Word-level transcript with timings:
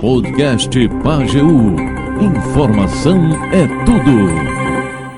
Podcast 0.00 0.70
Pageu. 1.04 1.76
Informação 2.20 3.34
é 3.52 3.66
tudo. 3.84 4.30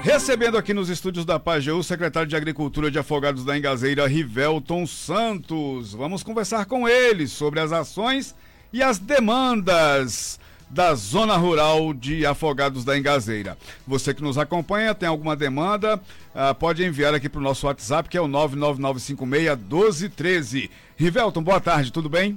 Recebendo 0.02 0.58
aqui 0.58 0.75
nos 0.75 0.88
estúdios 0.88 1.25
da 1.25 1.38
Pageu 1.38 1.79
o 1.79 1.84
secretário 1.84 2.28
de 2.28 2.34
Agricultura 2.34 2.91
de 2.91 2.99
Afogados 2.99 3.44
da 3.44 3.57
Engazeira, 3.57 4.08
Rivelton 4.08 4.89
Santos. 4.89 5.92
Vamos 5.92 6.25
conversar 6.25 6.67
com 6.67 6.89
ele 6.89 7.28
sobre 7.28 7.60
as 7.60 7.70
ações 7.70 8.34
e 8.73 8.82
as 8.82 8.98
demandas 8.98 10.41
da 10.69 10.96
Zona 10.96 11.37
Rural 11.37 11.95
de 11.95 12.27
Afogados 12.27 12.85
da 12.85 12.98
Engazeira. 12.98 13.57
Você 13.87 14.12
que 14.12 14.23
nos 14.23 14.37
acompanha, 14.37 14.96
tem 14.96 15.09
alguma 15.09 15.37
demanda, 15.37 15.95
uh, 15.96 16.53
pode 16.57 16.85
enviar 16.85 17.14
aqui 17.14 17.29
para 17.29 17.39
o 17.39 17.45
nosso 17.45 17.69
WhatsApp, 17.69 18.09
que 18.09 18.19
é 18.19 18.21
o 18.21 18.27
999561213. 18.27 20.69
Rivelton, 20.96 21.41
boa 21.41 21.61
tarde, 21.61 21.93
tudo 21.93 22.09
bem? 22.09 22.37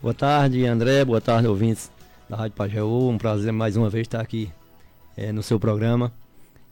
Boa 0.00 0.14
tarde, 0.14 0.64
André, 0.64 1.04
boa 1.04 1.20
tarde, 1.20 1.48
ouvintes 1.48 1.90
da 2.30 2.36
Rádio 2.36 2.52
Pajeú. 2.52 3.08
Um 3.08 3.18
prazer 3.18 3.52
mais 3.52 3.76
uma 3.76 3.90
vez 3.90 4.02
estar 4.02 4.20
aqui 4.20 4.48
é, 5.16 5.32
no 5.32 5.42
seu 5.42 5.58
programa. 5.58 6.12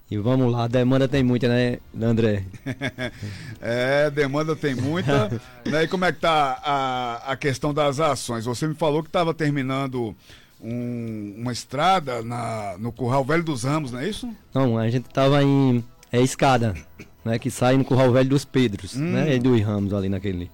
E 0.08 0.16
vamos 0.16 0.52
lá, 0.52 0.68
demanda 0.68 1.08
tem 1.08 1.24
muita, 1.24 1.48
né, 1.48 1.78
André? 2.00 2.44
é, 3.60 4.08
demanda 4.10 4.54
tem 4.54 4.76
muita. 4.76 5.28
né? 5.66 5.82
E 5.82 5.88
como 5.88 6.04
é 6.04 6.12
que 6.12 6.20
tá 6.20 6.62
a, 6.64 7.32
a 7.32 7.36
questão 7.36 7.74
das 7.74 7.98
ações? 7.98 8.44
Você 8.44 8.68
me 8.68 8.76
falou 8.76 9.02
que 9.02 9.08
estava 9.08 9.34
terminando 9.34 10.14
um, 10.60 11.34
uma 11.36 11.52
estrada 11.52 12.22
na, 12.22 12.76
no 12.78 12.92
Curral 12.92 13.24
Velho 13.24 13.42
dos 13.42 13.64
Ramos, 13.64 13.90
não 13.90 13.98
é 13.98 14.08
isso? 14.08 14.32
Não, 14.54 14.78
a 14.78 14.88
gente 14.88 15.08
estava 15.08 15.42
em 15.42 15.84
é, 16.12 16.22
escada, 16.22 16.76
né? 17.24 17.40
Que 17.40 17.50
sai 17.50 17.76
no 17.76 17.84
Curral 17.84 18.12
Velho 18.12 18.28
dos 18.28 18.45
Pedros, 18.45 18.95
hum. 18.95 19.00
né? 19.00 19.34
E 19.34 19.40
do 19.40 19.60
Ramos 19.60 19.92
ali 19.92 20.08
naquele. 20.08 20.48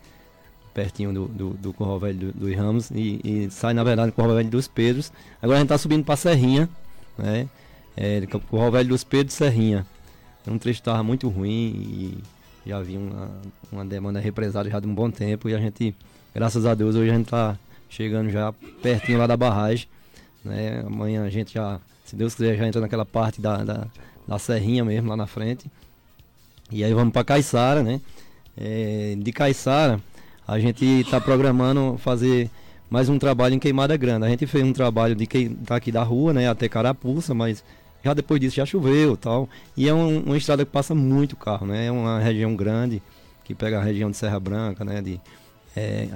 Pertinho 0.72 1.12
do, 1.12 1.28
do, 1.28 1.50
do 1.50 1.72
Curral 1.72 1.98
Velho 1.98 2.18
do, 2.18 2.32
do 2.32 2.54
Ramos 2.54 2.90
e, 2.90 3.20
e, 3.24 3.50
sai, 3.50 3.74
na 3.74 3.84
verdade, 3.84 4.06
no 4.06 4.12
Curral 4.12 4.36
Velho 4.36 4.50
dos 4.50 4.68
Pedros. 4.68 5.12
Agora 5.40 5.58
a 5.58 5.60
gente 5.60 5.66
está 5.66 5.78
subindo 5.78 6.04
para 6.04 6.16
Serrinha, 6.16 6.68
né? 7.18 7.48
É, 7.97 8.27
Curral 8.48 8.72
Velho 8.72 8.88
dos 8.88 9.05
Pedros 9.05 9.34
Serrinha. 9.34 9.86
É 10.47 10.50
um 10.50 10.58
trecho 10.58 10.80
estava 10.80 11.02
muito 11.02 11.28
ruim 11.28 11.50
e 11.50 12.19
já 12.66 12.78
havia 12.78 12.98
uma, 12.98 13.30
uma 13.70 13.84
demanda 13.84 14.19
represada 14.19 14.69
já 14.69 14.80
de 14.80 14.86
um 14.86 14.94
bom 14.94 15.10
tempo 15.10 15.48
e 15.48 15.55
a 15.55 15.58
gente, 15.58 15.94
graças 16.34 16.66
a 16.66 16.75
Deus, 16.75 16.94
hoje 16.94 17.10
a 17.10 17.14
gente 17.14 17.27
está 17.27 17.56
chegando 17.88 18.30
já 18.30 18.52
pertinho 18.82 19.19
lá 19.19 19.27
da 19.27 19.36
barragem. 19.36 19.86
Né? 20.44 20.82
Amanhã 20.86 21.25
a 21.25 21.30
gente 21.30 21.54
já, 21.54 21.80
se 22.04 22.16
Deus 22.16 22.34
quiser, 22.34 22.56
já 22.56 22.66
entra 22.66 22.80
naquela 22.80 23.04
parte 23.04 23.41
da, 23.41 23.62
da, 23.62 23.86
da 24.27 24.38
serrinha 24.38 24.84
mesmo 24.84 25.08
lá 25.08 25.16
na 25.16 25.27
frente. 25.27 25.70
E 26.70 26.82
aí 26.82 26.92
vamos 26.94 27.12
para 27.12 27.22
Caiçara, 27.22 27.82
né? 27.82 28.00
É, 28.56 29.14
de 29.19 29.32
Caiçara, 29.32 30.00
a 30.46 30.58
gente 30.58 30.84
está 30.84 31.20
programando 31.20 31.96
fazer 31.98 32.50
mais 32.90 33.08
um 33.08 33.18
trabalho 33.18 33.54
em 33.54 33.58
Queimada 33.58 33.96
Grande. 33.96 34.26
A 34.26 34.28
gente 34.28 34.46
fez 34.46 34.64
um 34.64 34.72
trabalho 34.72 35.14
de 35.14 35.26
que, 35.26 35.48
daqui 35.48 35.92
da 35.92 36.02
rua, 36.02 36.32
né, 36.32 36.48
até 36.48 36.68
Carapuça, 36.68 37.32
mas 37.32 37.64
já 38.04 38.12
depois 38.12 38.40
disso 38.40 38.56
já 38.56 38.66
choveu 38.66 39.16
tal. 39.16 39.48
E 39.76 39.88
é 39.88 39.94
um, 39.94 40.20
uma 40.20 40.36
estrada 40.36 40.64
que 40.64 40.70
passa 40.70 40.94
muito 40.94 41.36
carro, 41.36 41.66
né? 41.66 41.86
É 41.86 41.90
uma 41.92 42.18
região 42.18 42.54
grande 42.56 43.00
que 43.44 43.54
pega 43.54 43.78
a 43.78 43.82
região 43.82 44.10
de 44.10 44.16
Serra 44.16 44.40
Branca, 44.40 44.84
né? 44.84 45.00
De 45.00 45.20
é, 45.74 46.08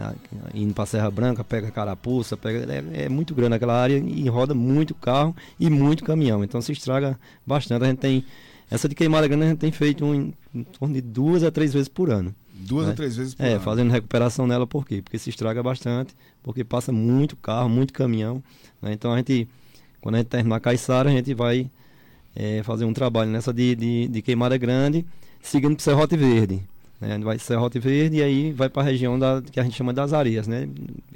indo 0.55 0.75
para 0.75 0.85
Serra 0.85 1.11
Branca, 1.11 1.43
pega 1.43 1.71
Carapuça, 1.71 2.37
pega, 2.37 2.71
é, 2.71 3.05
é, 3.05 3.09
muito 3.09 3.35
grande 3.35 3.55
aquela 3.55 3.81
área 3.81 3.97
e 3.97 4.29
roda 4.29 4.55
muito 4.55 4.95
carro 4.95 5.35
e 5.59 5.71
muito 5.71 6.05
caminhão. 6.05 6.45
Então 6.45 6.61
se 6.61 6.73
estraga 6.73 7.19
bastante. 7.47 7.85
A 7.85 7.87
gente 7.87 7.99
tem. 7.99 8.25
Essa 8.69 8.89
de 8.89 8.97
queimada 8.97 9.29
grande 9.29 9.45
a 9.45 9.49
gente 9.51 9.59
tem 9.59 9.71
feito 9.71 10.05
um, 10.05 10.33
em 10.53 10.65
torno 10.65 10.95
de 10.95 11.01
duas 11.01 11.45
a 11.45 11.51
três 11.53 11.73
vezes 11.73 11.89
por 11.89 12.11
ano. 12.11 12.35
Duas 12.67 12.87
né? 12.87 12.93
a 12.93 12.97
três 12.97 13.17
vezes 13.17 13.35
por 13.35 13.45
é, 13.45 13.49
ano. 13.51 13.57
É, 13.57 13.61
fazendo 13.61 13.91
recuperação 13.91 14.47
nela 14.47 14.67
por 14.67 14.87
quê? 14.87 15.03
Porque 15.03 15.19
se 15.19 15.31
estraga 15.31 15.63
bastante, 15.63 16.15
porque 16.43 16.65
passa 16.65 16.93
muito 16.93 17.37
carro, 17.37 17.69
muito 17.69 17.93
caminhão. 17.93 18.43
Né? 18.81 18.93
Então 18.93 19.13
a 19.13 19.17
gente, 19.17 19.49
quando 20.01 20.17
a 20.17 20.19
gente 20.19 20.29
terminar 20.29 20.57
a 20.57 20.61
Caiçara, 20.61 21.09
a 21.09 21.13
gente 21.13 21.33
vai 21.35 21.71
é, 22.35 22.63
fazer 22.63 22.85
um 22.85 22.93
trabalho 22.93 23.31
nessa 23.31 23.53
de, 23.53 23.75
de, 23.75 24.09
de 24.09 24.23
queimada 24.23 24.57
grande, 24.57 25.07
seguindo 25.41 25.75
para 25.75 25.85
Serrote 25.85 26.17
Verde. 26.17 26.63
Né? 27.01 27.19
Vai 27.19 27.39
Serrote 27.39 27.79
Verde 27.79 28.19
e 28.19 28.23
aí 28.23 28.53
vai 28.53 28.69
para 28.69 28.83
a 28.83 28.85
região 28.85 29.19
da, 29.19 29.43
que 29.43 29.61
a 29.61 29.63
gente 29.63 29.77
chama 29.77 29.93
das 29.93 30.13
areias, 30.13 30.47
né? 30.47 30.69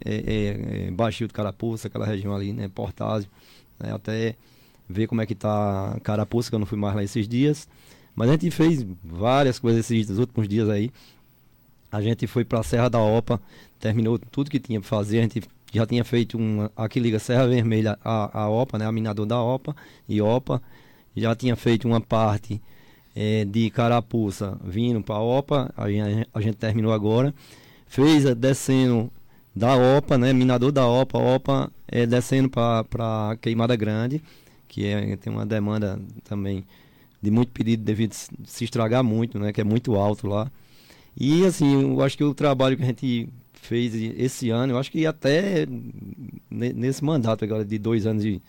É, 0.05 0.15
é, 0.15 0.87
é 0.89 0.91
Baixio 0.91 1.27
do 1.27 1.35
Carapuça, 1.35 1.89
aquela 1.89 2.07
região 2.07 2.35
ali, 2.35 2.53
né? 2.53 2.69
Portásio, 2.69 3.31
né? 3.79 3.93
até 3.93 4.35
ver 4.89 5.07
como 5.07 5.21
é 5.21 5.27
que 5.27 5.35
tá 5.35 5.99
Carapuça, 6.03 6.51
que 6.51 6.55
eu 6.55 6.59
não 6.59 6.67
fui 6.67 6.79
mais 6.79 6.95
lá 6.95 7.03
esses 7.03 7.27
dias. 7.29 7.69
Mas 8.15 8.29
a 8.29 8.33
gente 8.33 8.51
fez 8.51 8.85
várias 9.05 9.59
coisas 9.59 9.91
esses 9.91 10.19
últimos 10.19 10.49
dias 10.49 10.69
aí. 10.69 10.91
A 11.91 12.01
gente 12.01 12.27
foi 12.27 12.45
para 12.45 12.61
a 12.61 12.63
Serra 12.63 12.89
da 12.89 13.01
Opa, 13.01 13.41
terminou 13.79 14.19
tudo 14.19 14.51
que 14.51 14.61
tinha 14.61 14.81
para 14.81 14.89
fazer. 14.89 15.19
A 15.19 15.23
gente 15.23 15.43
já 15.73 15.87
tinha 15.87 16.05
feito 16.05 16.39
uma. 16.39 16.71
Aqui 16.77 17.01
liga 17.01 17.19
Serra 17.19 17.47
Vermelha 17.47 17.99
a, 18.05 18.43
a 18.43 18.49
OPA, 18.49 18.79
né? 18.79 18.87
A 18.87 18.93
minador 18.93 19.27
da 19.27 19.41
OPA 19.41 19.75
e 20.09 20.21
OPA. 20.21 20.63
Já 21.17 21.35
tinha 21.35 21.57
feito 21.57 21.89
uma 21.89 22.01
parte 22.01 22.61
é, 23.15 23.45
de 23.45 23.71
Carapuça 23.71 24.57
vindo 24.65 25.03
para 25.03 25.17
a 25.17 25.23
OPA, 25.23 25.73
a, 25.77 25.85
a 26.33 26.41
gente 26.41 26.57
terminou 26.57 26.93
agora. 26.93 27.35
Fez 27.87 28.25
descendo 28.37 29.11
da 29.55 29.75
OPA, 29.75 30.17
né? 30.17 30.33
Minador 30.33 30.71
da 30.71 30.87
OPA, 30.87 31.19
OPA 31.19 31.73
é, 31.89 32.07
descendo 32.07 32.49
para 32.49 33.37
Queimada 33.41 33.75
Grande, 33.75 34.23
que 34.69 34.87
é, 34.87 35.17
tem 35.17 35.33
uma 35.33 35.45
demanda 35.45 36.01
também 36.25 36.65
de 37.21 37.31
muito 37.31 37.53
pedido 37.53 37.83
devido 37.83 38.15
se 38.15 38.65
estragar 38.65 39.03
muito, 39.03 39.39
né? 39.39 39.53
Que 39.53 39.61
é 39.61 39.65
muito 39.65 39.97
alto 39.97 40.27
lá. 40.27 40.51
E 41.17 41.45
assim, 41.45 41.83
eu 41.83 42.03
acho 42.03 42.17
que 42.17 42.25
o 42.25 42.35
trabalho 42.35 42.77
que 42.77 42.83
a 42.83 42.87
gente 42.87 43.29
fez 43.53 43.95
esse 43.95 44.51
ano, 44.51 44.73
eu 44.73 44.79
acho 44.79 44.91
que 44.91 45.07
até 45.07 45.67
nesse 46.51 47.05
mandato 47.05 47.45
agora 47.45 47.65
de 47.65 47.79
dois 47.79 48.07
anos 48.07 48.25
e, 48.25 48.41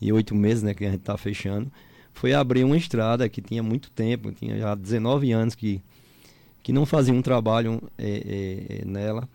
e 0.00 0.12
oito 0.12 0.34
meses, 0.34 0.62
né? 0.62 0.74
Que 0.74 0.84
a 0.84 0.90
gente 0.90 1.00
está 1.00 1.16
fechando, 1.16 1.70
foi 2.12 2.34
abrir 2.34 2.64
uma 2.64 2.76
estrada 2.76 3.28
que 3.28 3.40
tinha 3.40 3.62
muito 3.62 3.90
tempo, 3.90 4.32
tinha 4.32 4.58
já 4.58 4.74
19 4.74 5.32
anos 5.32 5.54
que, 5.54 5.80
que 6.62 6.72
não 6.72 6.84
fazia 6.84 7.14
um 7.14 7.22
trabalho 7.22 7.82
é, 7.96 8.80
é, 8.80 8.84
nela. 8.84 9.28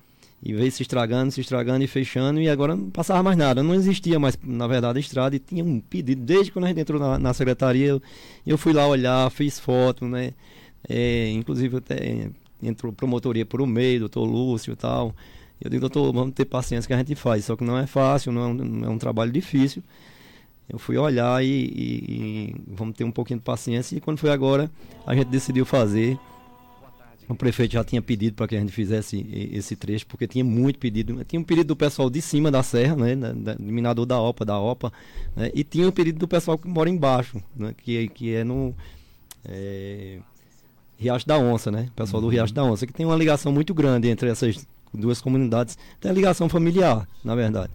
E 0.45 0.53
veio 0.53 0.69
se 0.69 0.81
estragando, 0.81 1.31
se 1.31 1.39
estragando 1.39 1.85
e 1.85 1.87
fechando, 1.87 2.41
e 2.41 2.49
agora 2.49 2.75
não 2.75 2.89
passava 2.89 3.23
mais 3.23 3.37
nada. 3.37 3.63
Não 3.63 3.73
existia 3.73 4.19
mais, 4.19 4.37
na 4.43 4.67
verdade, 4.67 4.99
estrada, 4.99 5.33
e 5.33 5.39
tinha 5.39 5.63
um 5.63 5.79
pedido, 5.79 6.21
desde 6.21 6.51
quando 6.51 6.65
a 6.65 6.67
gente 6.67 6.81
entrou 6.81 6.99
na, 6.99 7.17
na 7.17 7.33
secretaria, 7.33 7.87
eu, 7.87 8.01
eu 8.45 8.57
fui 8.57 8.73
lá 8.73 8.85
olhar, 8.85 9.31
fiz 9.31 9.57
foto, 9.57 10.05
né? 10.05 10.33
É, 10.89 11.29
inclusive 11.31 11.77
até 11.77 12.29
entrou 12.63 12.91
promotoria 12.93 13.45
por 13.45 13.61
o 13.61 13.67
meio, 13.67 14.01
doutor 14.01 14.25
Lúcio 14.25 14.73
e 14.73 14.75
tal. 14.75 15.15
Eu 15.61 15.69
digo, 15.69 15.81
doutor, 15.81 16.11
vamos 16.11 16.33
ter 16.33 16.45
paciência 16.45 16.87
que 16.87 16.93
a 16.93 16.97
gente 16.97 17.15
faz, 17.15 17.45
só 17.45 17.55
que 17.55 17.63
não 17.63 17.77
é 17.77 17.87
fácil, 17.87 18.31
não 18.31 18.41
é 18.41 18.47
um, 18.47 18.53
não 18.53 18.87
é 18.87 18.91
um 18.91 18.97
trabalho 18.97 19.31
difícil 19.31 19.83
eu 20.69 20.79
fui 20.79 20.97
olhar 20.97 21.43
e, 21.43 21.47
e, 21.47 22.03
e, 22.09 22.55
vamos 22.67 22.95
ter 22.95 23.03
um 23.03 23.11
pouquinho 23.11 23.39
de 23.39 23.43
paciência. 23.43 23.95
E 23.95 24.01
quando 24.01 24.17
foi 24.17 24.31
agora, 24.31 24.71
a 25.05 25.13
gente 25.15 25.27
decidiu 25.27 25.65
fazer. 25.65 26.17
O 27.27 27.35
prefeito 27.35 27.73
já 27.73 27.83
tinha 27.83 28.01
pedido 28.01 28.35
para 28.35 28.47
que 28.47 28.55
a 28.55 28.59
gente 28.59 28.71
fizesse 28.71 29.25
esse 29.51 29.75
trecho, 29.75 30.05
porque 30.07 30.27
tinha 30.27 30.43
muito 30.43 30.77
pedido. 30.77 31.23
Tinha 31.23 31.39
um 31.39 31.43
pedido 31.43 31.67
do 31.67 31.75
pessoal 31.75 32.09
de 32.09 32.21
cima 32.21 32.51
da 32.51 32.61
serra, 32.61 32.95
né, 32.95 33.15
do 33.15 33.63
minador 33.63 34.05
da 34.05 34.19
OPA, 34.19 34.43
da 34.43 34.59
OPA, 34.59 34.91
né, 35.35 35.49
e 35.53 35.63
tinha 35.63 35.87
um 35.87 35.91
pedido 35.91 36.19
do 36.19 36.27
pessoal 36.27 36.57
que 36.57 36.67
mora 36.67 36.89
embaixo, 36.89 37.41
né, 37.55 37.73
que, 37.77 38.09
que 38.09 38.33
é 38.33 38.43
no 38.43 38.75
é, 39.45 40.19
Riacho 40.97 41.27
da 41.27 41.37
Onça, 41.37 41.71
né, 41.71 41.87
o 41.89 41.91
pessoal 41.91 42.21
do 42.21 42.27
uhum. 42.27 42.33
Riacho 42.33 42.53
da 42.53 42.63
Onça, 42.63 42.87
que 42.87 42.93
tem 42.93 43.05
uma 43.05 43.15
ligação 43.15 43.51
muito 43.51 43.73
grande 43.73 44.09
entre 44.09 44.29
essas 44.29 44.67
duas 44.93 45.21
comunidades, 45.21 45.77
tem 45.99 46.11
ligação 46.11 46.47
familiar, 46.47 47.07
na 47.23 47.35
verdade. 47.35 47.71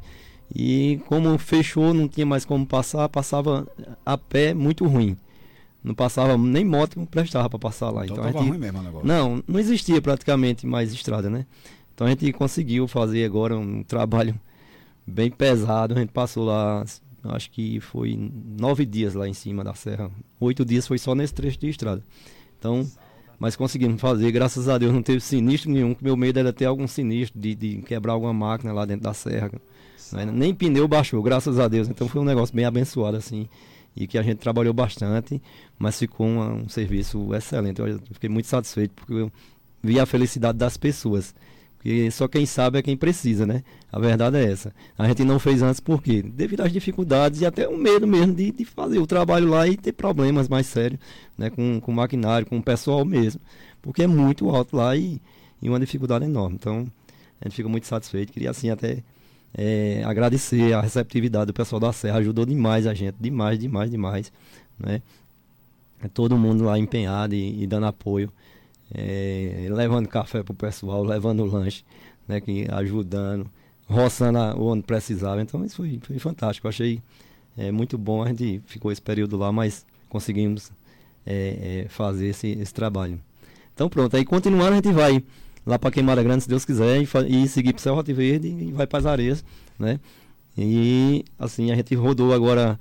E 0.55 1.01
como 1.07 1.37
fechou, 1.37 1.93
não 1.93 2.09
tinha 2.09 2.25
mais 2.25 2.45
como 2.45 2.67
passar, 2.67 3.09
passava 3.09 3.67
a 4.05 4.17
pé 4.17 4.55
muito 4.55 4.87
ruim. 4.87 5.17
Não 5.83 5.95
passava 5.95 6.37
nem 6.37 6.65
moto 6.65 7.07
prestava 7.07 7.49
para 7.49 7.59
passar 7.59 7.91
lá. 7.91 8.05
Então, 8.05 8.17
então 8.17 8.33
tava 8.33 8.39
gente, 8.39 8.49
ruim 8.51 8.59
mesmo 8.59 8.79
o 8.79 8.83
negócio. 8.83 9.07
Não, 9.07 9.43
não 9.47 9.61
existia 9.61 10.01
praticamente 10.01 10.67
mais 10.67 10.93
estrada, 10.93 11.31
né? 11.31 11.47
Então 11.95 12.07
a 12.07 12.11
gente 12.11 12.33
conseguiu 12.33 12.87
fazer 12.89 13.25
agora 13.25 13.57
um 13.57 13.83
trabalho 13.83 14.39
bem 15.07 15.31
pesado. 15.31 15.95
A 15.95 15.99
gente 15.99 16.13
passou 16.13 16.45
lá, 16.45 16.85
acho 17.25 17.51
que 17.51 17.81
foi 17.81 18.19
nove 18.59 18.85
dias 18.87 19.15
lá 19.15 19.29
em 19.29 19.35
cima 19.35 19.63
da 19.63 19.75
serra. 19.75 20.11
Oito 20.41 20.65
dias 20.65 20.87
foi 20.87 20.99
só 20.99 21.15
nesse 21.15 21.35
trecho 21.35 21.59
de 21.59 21.69
estrada. 21.69 22.03
Então, 22.59 22.87
mas 23.39 23.55
conseguimos 23.55 24.01
fazer, 24.01 24.33
graças 24.33 24.69
a 24.69 24.77
Deus 24.77 24.93
não 24.93 25.03
teve 25.03 25.21
sinistro 25.21 25.71
nenhum, 25.71 25.95
que 25.95 26.03
meu 26.03 26.17
medo 26.17 26.39
era 26.39 26.53
ter 26.53 26.65
algum 26.65 26.89
sinistro 26.89 27.41
de, 27.41 27.55
de 27.55 27.77
quebrar 27.83 28.15
alguma 28.15 28.33
máquina 28.33 28.73
lá 28.73 28.85
dentro 28.85 29.05
da 29.05 29.15
serra. 29.15 29.51
Né? 30.13 30.25
Nem 30.27 30.55
pneu 30.55 30.89
baixou, 30.89 31.23
graças 31.23 31.59
a 31.59 31.69
Deus. 31.69 31.89
Então 31.89 32.09
foi 32.09 32.21
um 32.21 32.25
negócio 32.25 32.55
bem 32.55 32.65
abençoado, 32.65 33.17
assim. 33.17 33.49
E 33.97 34.07
que 34.07 34.19
a 34.19 34.23
gente 34.23 34.39
trabalhou 34.39 34.73
bastante, 34.73 35.41
mas 35.79 35.99
ficou 35.99 36.27
um, 36.27 36.63
um 36.63 36.69
serviço 36.69 37.35
excelente. 37.35 37.81
Eu 37.81 38.01
fiquei 38.13 38.29
muito 38.29 38.47
satisfeito 38.47 38.93
porque 38.95 39.13
eu 39.13 39.33
vi 39.83 39.99
a 39.99 40.07
felicidade 40.07 40.59
das 40.59 40.77
pessoas. 40.77 41.35
Porque 41.89 42.11
só 42.11 42.29
quem 42.29 42.45
sabe 42.45 42.79
é 42.79 42.83
quem 42.83 42.99
precisa, 42.99 43.47
né? 43.47 43.63
A 43.91 43.99
verdade 43.99 44.37
é 44.37 44.45
essa. 44.45 44.75
A 44.99 45.09
gente 45.09 45.25
não 45.25 45.39
fez 45.39 45.63
antes 45.63 45.81
por 45.81 46.03
quê? 46.03 46.21
Devido 46.21 46.61
às 46.61 46.71
dificuldades 46.71 47.41
e 47.41 47.47
até 47.47 47.67
o 47.67 47.79
medo 47.79 48.07
mesmo 48.07 48.35
de, 48.35 48.53
de 48.53 48.63
fazer 48.67 48.99
o 48.99 49.07
trabalho 49.07 49.49
lá 49.49 49.67
e 49.67 49.75
ter 49.75 49.93
problemas 49.93 50.51
mais 50.51 50.67
sérios, 50.67 51.01
né? 51.37 51.49
Com, 51.49 51.81
com 51.81 51.91
o 51.91 51.95
maquinário, 51.95 52.47
com 52.47 52.59
o 52.59 52.63
pessoal 52.63 53.07
mesmo. 53.07 53.41
Porque 53.81 54.03
é 54.03 54.07
muito 54.07 54.51
alto 54.51 54.77
lá 54.77 54.95
e, 54.95 55.19
e 55.63 55.69
uma 55.71 55.81
dificuldade 55.81 56.27
enorme. 56.27 56.57
Então, 56.57 56.87
a 57.41 57.49
gente 57.49 57.57
fica 57.57 57.71
muito 57.71 57.87
satisfeito. 57.87 58.35
Queria 58.35 58.51
assim 58.51 58.69
até 58.69 59.03
é, 59.55 60.03
agradecer 60.05 60.75
a 60.75 60.83
receptividade 60.83 61.47
do 61.47 61.55
pessoal 61.55 61.81
da 61.81 61.91
Serra, 61.91 62.19
ajudou 62.19 62.45
demais 62.45 62.87
a 62.87 62.93
gente, 62.93 63.17
demais, 63.19 63.59
demais, 63.59 63.91
demais, 63.91 64.31
né? 64.79 65.01
Todo 66.13 66.37
mundo 66.37 66.65
lá 66.65 66.79
empenhado 66.79 67.35
e, 67.35 67.63
e 67.63 67.67
dando 67.67 67.87
apoio, 67.87 68.31
é, 68.95 69.67
levando 69.71 70.09
café 70.09 70.43
pro 70.43 70.55
pessoal, 70.55 71.05
levando 71.05 71.45
lanche, 71.45 71.85
né? 72.27 72.41
Que, 72.41 72.67
ajudando, 72.71 73.51
roçando 73.87 74.39
a, 74.39 74.55
onde 74.55 74.83
precisava. 74.83 75.41
Então 75.41 75.65
isso 75.65 75.77
foi, 75.77 75.99
foi 76.03 76.19
fantástico, 76.19 76.67
eu 76.67 76.71
achei 76.71 77.03
é, 77.57 77.71
muito 77.71 77.99
bom. 77.99 78.23
A 78.23 78.29
gente 78.29 78.63
ficou 78.67 78.93
esse 78.93 79.03
período 79.03 79.37
lá, 79.37 79.51
mas 79.53 79.85
conseguimos 80.09 80.71
é, 81.27 81.85
é, 81.85 81.89
fazer 81.89 82.29
esse, 82.29 82.49
esse 82.49 82.73
trabalho. 82.73 83.21
Então 83.75 83.89
pronto, 83.89 84.17
aí 84.17 84.25
continuando 84.25 84.73
a 84.73 84.77
gente 84.77 84.93
vai 84.93 85.23
lá 85.67 85.79
para 85.79 85.91
Queimada 85.91 86.23
Grande, 86.23 86.45
se 86.45 86.49
Deus 86.49 86.65
quiser, 86.65 87.03
e, 87.03 87.45
e 87.45 87.49
seguir 87.49 87.73
para 87.75 87.81
o 87.81 87.83
Céu 87.83 87.95
Rote 87.95 88.13
Verde 88.13 88.49
e 88.49 88.73
vai 88.73 88.87
para 88.87 88.99
as 89.01 89.07
areias, 89.07 89.45
né? 89.79 90.01
E 90.57 91.25
assim, 91.39 91.71
a 91.71 91.77
gente 91.77 91.95
rodou 91.95 92.33
agora 92.33 92.81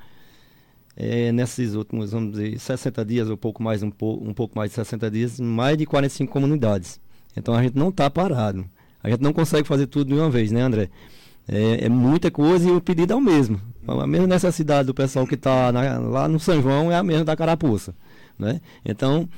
é, 0.97 1.31
nesses 1.31 1.75
últimos, 1.75 2.11
vamos 2.11 2.31
dizer, 2.31 2.59
60 2.59 3.05
dias, 3.05 3.29
ou 3.29 3.37
pouco 3.37 3.61
mais, 3.61 3.83
um, 3.83 3.91
um 4.01 4.33
pouco 4.33 4.57
mais 4.57 4.71
de 4.71 4.75
60 4.75 5.11
dias, 5.11 5.39
mais 5.39 5.77
de 5.77 5.85
45 5.85 6.33
comunidades. 6.33 6.99
Então 7.35 7.53
a 7.53 7.61
gente 7.61 7.77
não 7.77 7.89
está 7.89 8.09
parado. 8.09 8.65
A 9.03 9.09
gente 9.09 9.21
não 9.21 9.31
consegue 9.31 9.67
fazer 9.67 9.85
tudo 9.85 10.07
de 10.07 10.15
uma 10.15 10.29
vez, 10.29 10.51
né, 10.51 10.61
André? 10.61 10.89
É, 11.47 11.85
é, 11.85 11.89
muita 11.89 12.31
coisa 12.31 12.67
e 12.67 12.71
o 12.71 12.81
pedido 12.81 13.13
é 13.13 13.15
o 13.15 13.21
mesmo. 13.21 13.61
A 13.87 14.07
mesma 14.07 14.27
necessidade 14.27 14.87
do 14.87 14.93
pessoal 14.93 15.25
que 15.27 15.35
está 15.35 15.69
lá 15.71 16.27
no 16.27 16.39
São 16.39 16.61
João 16.61 16.91
é 16.91 16.95
a 16.95 17.03
mesma 17.03 17.23
da 17.23 17.35
Carapuça. 17.35 17.95
Né? 18.37 18.59
Então, 18.83 19.29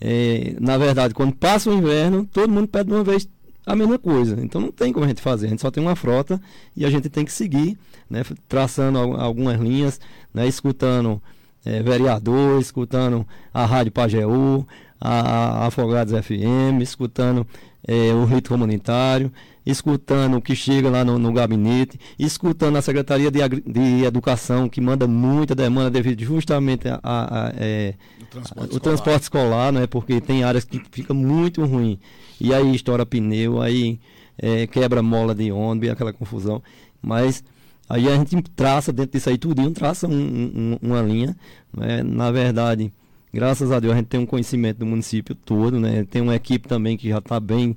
é, 0.00 0.54
na 0.60 0.78
verdade, 0.78 1.12
quando 1.12 1.34
passa 1.34 1.68
o 1.68 1.74
inverno, 1.74 2.24
todo 2.24 2.50
mundo 2.50 2.68
pede 2.68 2.88
de 2.88 2.94
uma 2.94 3.04
vez 3.04 3.28
a 3.68 3.76
mesma 3.76 3.98
coisa. 3.98 4.40
Então 4.42 4.60
não 4.60 4.72
tem 4.72 4.92
como 4.92 5.04
a 5.04 5.08
gente 5.08 5.20
fazer. 5.20 5.46
A 5.46 5.50
gente 5.50 5.60
só 5.60 5.70
tem 5.70 5.82
uma 5.82 5.94
frota 5.94 6.40
e 6.74 6.86
a 6.86 6.90
gente 6.90 7.08
tem 7.10 7.24
que 7.24 7.32
seguir, 7.32 7.78
né, 8.08 8.22
traçando 8.48 8.98
algumas 8.98 9.60
linhas, 9.60 10.00
né, 10.32 10.48
escutando 10.48 11.22
é, 11.64 11.82
vereador, 11.82 12.60
escutando 12.60 13.26
a 13.52 13.66
Rádio 13.66 13.92
Pajeú, 13.92 14.66
a, 15.00 15.66
Afogados 15.66 16.12
FM, 16.12 16.82
escutando 16.82 17.46
é, 17.86 18.12
o 18.12 18.24
rito 18.24 18.50
comunitário, 18.50 19.32
escutando 19.64 20.38
o 20.38 20.42
que 20.42 20.56
chega 20.56 20.88
lá 20.90 21.04
no, 21.04 21.18
no 21.18 21.32
gabinete, 21.32 21.98
escutando 22.18 22.76
a 22.76 22.82
Secretaria 22.82 23.30
de, 23.30 23.40
de, 23.66 24.04
Educação, 24.04 24.68
que 24.68 24.80
manda 24.80 25.06
muita 25.06 25.54
demanda 25.54 25.90
devido 25.90 26.22
justamente 26.24 26.88
a, 26.88 26.98
a, 27.02 27.48
a 27.48 27.52
é, 27.56 27.94
o, 28.20 28.26
transporte, 28.26 28.76
o 28.76 28.80
transporte 28.80 29.22
escolar, 29.22 29.72
né? 29.72 29.86
porque 29.86 30.20
tem 30.20 30.42
áreas 30.42 30.64
que 30.64 30.82
fica 30.90 31.12
muito 31.12 31.64
ruim. 31.64 31.98
E 32.40 32.54
aí 32.54 32.74
estoura 32.74 33.04
pneu, 33.04 33.60
aí 33.60 34.00
é, 34.38 34.66
quebra 34.66 35.02
mola 35.02 35.34
de 35.34 35.50
ônibus, 35.52 35.90
aquela 35.90 36.12
confusão. 36.12 36.62
Mas 37.02 37.44
aí 37.88 38.08
a 38.08 38.16
gente 38.16 38.42
traça 38.54 38.92
dentro 38.92 39.12
disso 39.12 39.28
aí 39.28 39.36
tudinho, 39.36 39.70
traça 39.72 40.06
um, 40.06 40.12
um, 40.12 40.78
uma 40.80 41.02
linha. 41.02 41.36
Né? 41.76 42.02
Na 42.02 42.30
verdade, 42.30 42.92
graças 43.32 43.70
a 43.72 43.80
Deus 43.80 43.94
a 43.94 43.96
gente 43.96 44.06
tem 44.06 44.20
um 44.20 44.26
conhecimento 44.26 44.78
do 44.78 44.86
município 44.86 45.34
todo, 45.34 45.78
né? 45.78 46.04
Tem 46.04 46.22
uma 46.22 46.34
equipe 46.34 46.68
também 46.68 46.96
que 46.96 47.08
já 47.08 47.18
está 47.18 47.38
bem 47.38 47.76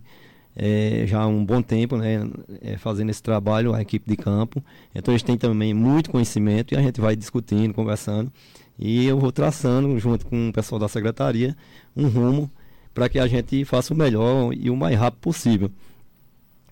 é, 0.56 1.06
já 1.07 1.21
há 1.21 1.27
um 1.27 1.45
bom 1.45 1.62
tempo, 1.62 1.98
né, 1.98 2.30
é, 2.62 2.77
fazendo 2.77 3.09
esse 3.09 3.24
trabalho, 3.24 3.74
a 3.74 3.81
equipe 3.81 4.09
de 4.09 4.18
campo. 4.18 4.63
Então 4.94 5.13
eles 5.13 5.24
têm 5.24 5.38
também 5.38 5.74
muito 5.74 6.12
conhecimento 6.12 6.74
e 6.74 6.77
a 6.77 6.81
gente 6.81 7.00
vai 7.00 7.15
discutindo, 7.15 7.74
conversando. 7.74 8.31
E 8.77 9.06
eu 9.06 9.19
vou 9.19 9.31
traçando, 9.31 9.98
junto 10.00 10.25
com 10.25 10.50
o 10.50 10.53
pessoal 10.53 10.80
da 10.80 10.88
secretaria, 10.88 11.56
um 11.95 12.07
rumo 12.07 12.51
para 12.94 13.07
que 13.07 13.19
a 13.19 13.27
gente 13.27 13.63
faça 13.65 13.94
o 13.94 13.98
melhor 13.98 14.53
e 14.53 14.69
o 14.69 14.75
mais 14.75 14.98
rápido 14.98 15.21
possível. 15.21 15.71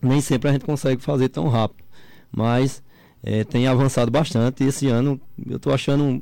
Nem 0.01 0.21
sempre 0.21 0.49
a 0.49 0.53
gente 0.53 0.65
consegue 0.65 1.01
fazer 1.01 1.29
tão 1.29 1.47
rápido, 1.47 1.83
mas 2.31 2.81
é, 3.23 3.43
tem 3.43 3.67
avançado 3.67 4.11
bastante. 4.11 4.63
E 4.63 4.67
esse 4.67 4.87
ano 4.87 5.19
eu 5.47 5.57
estou 5.57 5.73
achando 5.73 6.21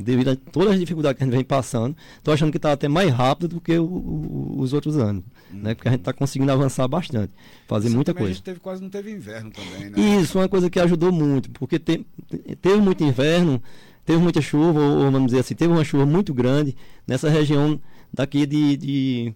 devido 0.00 0.30
a 0.30 0.36
todas 0.36 0.74
as 0.74 0.80
dificuldades 0.80 1.18
que 1.18 1.24
a 1.24 1.26
gente 1.26 1.34
vem 1.34 1.44
passando, 1.44 1.96
estou 2.16 2.32
achando 2.32 2.50
que 2.50 2.56
está 2.56 2.72
até 2.72 2.88
mais 2.88 3.10
rápido 3.12 3.56
do 3.56 3.60
que 3.60 3.76
o, 3.78 3.84
o, 3.84 4.54
os 4.58 4.72
outros 4.72 4.96
anos, 4.96 5.22
né? 5.50 5.74
Porque 5.74 5.88
a 5.88 5.90
gente 5.90 6.00
está 6.00 6.12
conseguindo 6.12 6.50
avançar 6.50 6.88
bastante, 6.88 7.32
fazer 7.66 7.90
muita 7.90 8.14
coisa. 8.14 8.30
A 8.30 8.34
gente 8.34 8.42
teve, 8.42 8.60
quase 8.60 8.82
não 8.82 8.88
teve 8.88 9.10
inverno 9.10 9.50
também, 9.50 9.90
né? 9.90 10.20
Isso, 10.20 10.38
uma 10.38 10.48
coisa 10.48 10.70
que 10.70 10.80
ajudou 10.80 11.12
muito, 11.12 11.50
porque 11.50 11.78
te, 11.78 12.06
teve 12.60 12.80
muito 12.80 13.04
inverno, 13.04 13.62
teve 14.04 14.18
muita 14.18 14.40
chuva, 14.40 14.80
ou 14.80 15.10
vamos 15.10 15.26
dizer 15.26 15.40
assim, 15.40 15.54
teve 15.54 15.72
uma 15.72 15.84
chuva 15.84 16.06
muito 16.06 16.32
grande 16.32 16.74
nessa 17.06 17.28
região 17.28 17.80
daqui 18.12 18.46
de, 18.46 18.76
de 18.76 19.34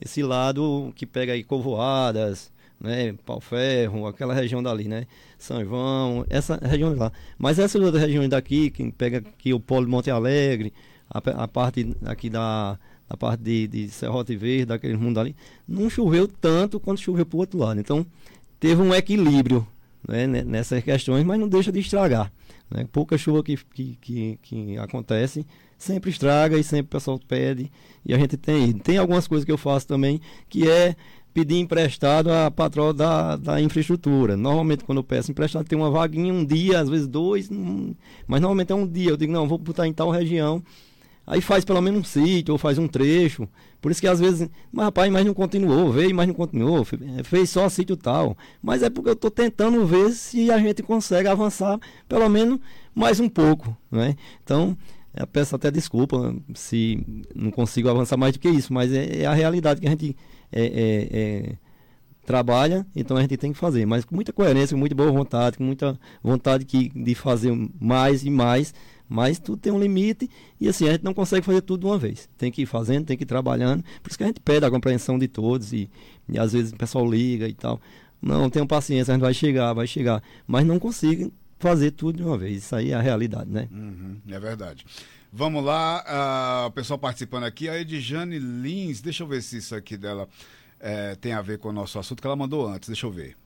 esse 0.00 0.22
lado 0.22 0.92
que 0.94 1.06
pega 1.06 1.32
aí 1.32 1.42
Covoadas, 1.42 2.52
né, 2.84 3.14
Pau 3.24 3.40
Ferro, 3.40 4.06
aquela 4.06 4.34
região 4.34 4.62
dali, 4.62 4.86
né, 4.86 5.06
São 5.38 5.64
João, 5.64 6.24
essa 6.28 6.56
região 6.62 6.92
de 6.92 6.98
lá. 6.98 7.10
Mas 7.38 7.58
essas 7.58 7.80
outras 7.80 8.02
regiões 8.02 8.28
daqui, 8.28 8.70
que 8.70 8.92
pega 8.92 9.18
aqui 9.18 9.52
o 9.52 9.58
Polo 9.58 9.88
Monte 9.88 10.10
Alegre, 10.10 10.72
a, 11.10 11.18
a 11.44 11.48
parte 11.48 11.96
aqui 12.04 12.30
da, 12.30 12.78
da 13.08 13.16
parte 13.16 13.42
de, 13.42 13.66
de 13.66 13.88
Serrote 13.88 14.36
Verde, 14.36 14.66
daquele 14.66 14.96
mundo 14.96 15.18
ali, 15.18 15.34
não 15.66 15.90
choveu 15.90 16.28
tanto 16.28 16.78
quanto 16.78 17.00
choveu 17.00 17.26
para 17.26 17.36
o 17.36 17.40
outro 17.40 17.58
lado. 17.58 17.80
Então, 17.80 18.06
teve 18.60 18.80
um 18.80 18.94
equilíbrio 18.94 19.66
né, 20.06 20.26
nessas 20.26 20.82
questões, 20.84 21.24
mas 21.24 21.40
não 21.40 21.48
deixa 21.48 21.72
de 21.72 21.80
estragar. 21.80 22.30
Né? 22.70 22.86
Pouca 22.90 23.16
chuva 23.18 23.42
que, 23.42 23.56
que, 23.56 23.98
que, 24.00 24.38
que 24.42 24.78
acontece 24.78 25.46
sempre 25.78 26.10
estraga 26.10 26.56
e 26.56 26.64
sempre 26.64 26.86
o 26.86 26.98
pessoal 26.98 27.18
pede 27.18 27.70
e 28.04 28.14
a 28.14 28.18
gente 28.18 28.36
tem 28.36 28.72
tem 28.72 28.96
algumas 28.96 29.26
coisas 29.26 29.44
que 29.44 29.52
eu 29.52 29.58
faço 29.58 29.86
também 29.86 30.20
que 30.48 30.68
é 30.68 30.96
pedir 31.34 31.58
emprestado 31.58 32.30
a 32.32 32.48
patroa 32.48 32.94
da, 32.94 33.34
da 33.36 33.60
infraestrutura. 33.60 34.36
Normalmente, 34.36 34.84
quando 34.84 34.98
eu 34.98 35.04
peço 35.04 35.32
emprestado, 35.32 35.66
tem 35.66 35.76
uma 35.76 35.90
vaguinha, 35.90 36.32
um 36.32 36.44
dia, 36.44 36.78
às 36.78 36.88
vezes 36.88 37.08
dois, 37.08 37.50
mas 38.26 38.40
normalmente 38.40 38.70
é 38.72 38.74
um 38.74 38.86
dia. 38.86 39.10
Eu 39.10 39.16
digo, 39.16 39.32
não, 39.32 39.48
vou 39.48 39.58
botar 39.58 39.86
em 39.88 39.92
tal 39.92 40.10
região. 40.10 40.62
Aí 41.26 41.40
faz 41.40 41.64
pelo 41.64 41.80
menos 41.80 42.00
um 42.00 42.04
sítio, 42.04 42.52
ou 42.52 42.58
faz 42.58 42.78
um 42.78 42.86
trecho. 42.86 43.48
Por 43.80 43.90
isso 43.90 44.00
que 44.00 44.06
às 44.06 44.20
vezes, 44.20 44.48
mas 44.70 44.84
rapaz, 44.84 45.10
mas 45.10 45.26
não 45.26 45.34
continuou, 45.34 45.90
veio, 45.90 46.14
mas 46.14 46.28
não 46.28 46.34
continuou, 46.34 46.86
fez 47.24 47.50
só 47.50 47.68
sítio 47.68 47.96
tal. 47.96 48.36
Mas 48.62 48.82
é 48.82 48.88
porque 48.88 49.08
eu 49.08 49.14
estou 49.14 49.30
tentando 49.30 49.84
ver 49.84 50.12
se 50.12 50.50
a 50.50 50.58
gente 50.58 50.82
consegue 50.82 51.26
avançar 51.26 51.80
pelo 52.08 52.28
menos 52.28 52.60
mais 52.94 53.18
um 53.18 53.28
pouco. 53.28 53.76
Né? 53.90 54.14
Então, 54.42 54.76
eu 55.16 55.26
peço 55.26 55.56
até 55.56 55.70
desculpa 55.70 56.34
se 56.54 57.24
não 57.34 57.50
consigo 57.50 57.88
avançar 57.88 58.16
mais 58.16 58.34
do 58.34 58.38
que 58.38 58.48
isso, 58.48 58.72
mas 58.72 58.92
é, 58.92 59.22
é 59.22 59.26
a 59.26 59.34
realidade 59.34 59.80
que 59.80 59.86
a 59.86 59.90
gente 59.90 60.16
é, 60.54 60.64
é, 60.64 61.08
é, 61.12 61.56
trabalha, 62.24 62.86
então 62.94 63.16
a 63.16 63.20
gente 63.20 63.36
tem 63.36 63.52
que 63.52 63.58
fazer, 63.58 63.84
mas 63.84 64.04
com 64.04 64.14
muita 64.14 64.32
coerência, 64.32 64.74
com 64.74 64.78
muita 64.78 64.94
boa 64.94 65.10
vontade, 65.10 65.58
com 65.58 65.64
muita 65.64 65.98
vontade 66.22 66.64
que, 66.64 66.88
de 66.90 67.14
fazer 67.14 67.52
mais 67.80 68.24
e 68.24 68.30
mais, 68.30 68.72
mas 69.08 69.38
tudo 69.38 69.58
tem 69.58 69.72
um 69.72 69.78
limite 69.78 70.30
e 70.60 70.68
assim, 70.68 70.88
a 70.88 70.92
gente 70.92 71.04
não 71.04 71.12
consegue 71.12 71.44
fazer 71.44 71.60
tudo 71.60 71.80
de 71.80 71.86
uma 71.86 71.98
vez. 71.98 72.28
Tem 72.38 72.50
que 72.50 72.62
ir 72.62 72.66
fazendo, 72.66 73.04
tem 73.04 73.16
que 73.16 73.24
ir 73.24 73.26
trabalhando, 73.26 73.82
por 74.02 74.08
isso 74.08 74.16
que 74.16 74.24
a 74.24 74.28
gente 74.28 74.40
pede 74.40 74.64
a 74.64 74.70
compreensão 74.70 75.18
de 75.18 75.28
todos 75.28 75.72
e, 75.72 75.90
e 76.28 76.38
às 76.38 76.52
vezes 76.52 76.72
o 76.72 76.76
pessoal 76.76 77.08
liga 77.08 77.48
e 77.48 77.54
tal. 77.54 77.80
Não, 78.22 78.48
tenham 78.48 78.66
paciência, 78.66 79.12
a 79.12 79.16
gente 79.16 79.22
vai 79.22 79.34
chegar, 79.34 79.72
vai 79.74 79.86
chegar, 79.86 80.22
mas 80.46 80.64
não 80.64 80.78
consigo 80.78 81.30
fazer 81.58 81.90
tudo 81.90 82.16
de 82.16 82.22
uma 82.22 82.38
vez. 82.38 82.58
Isso 82.64 82.76
aí 82.76 82.92
é 82.92 82.94
a 82.94 83.00
realidade, 83.00 83.50
né? 83.50 83.68
Uhum, 83.70 84.16
é 84.28 84.40
verdade. 84.40 84.86
Vamos 85.36 85.64
lá, 85.64 86.62
uh, 86.64 86.68
o 86.68 86.70
pessoal 86.70 86.96
participando 86.96 87.42
aqui, 87.42 87.68
a 87.68 87.76
Edjane 87.76 88.38
Lins, 88.38 89.00
deixa 89.00 89.24
eu 89.24 89.26
ver 89.26 89.42
se 89.42 89.56
isso 89.56 89.74
aqui 89.74 89.96
dela 89.96 90.28
é, 90.78 91.16
tem 91.16 91.32
a 91.32 91.42
ver 91.42 91.58
com 91.58 91.70
o 91.70 91.72
nosso 91.72 91.98
assunto 91.98 92.20
que 92.20 92.26
ela 92.28 92.36
mandou 92.36 92.68
antes, 92.68 92.88
deixa 92.88 93.04
eu 93.04 93.10
ver. 93.10 93.36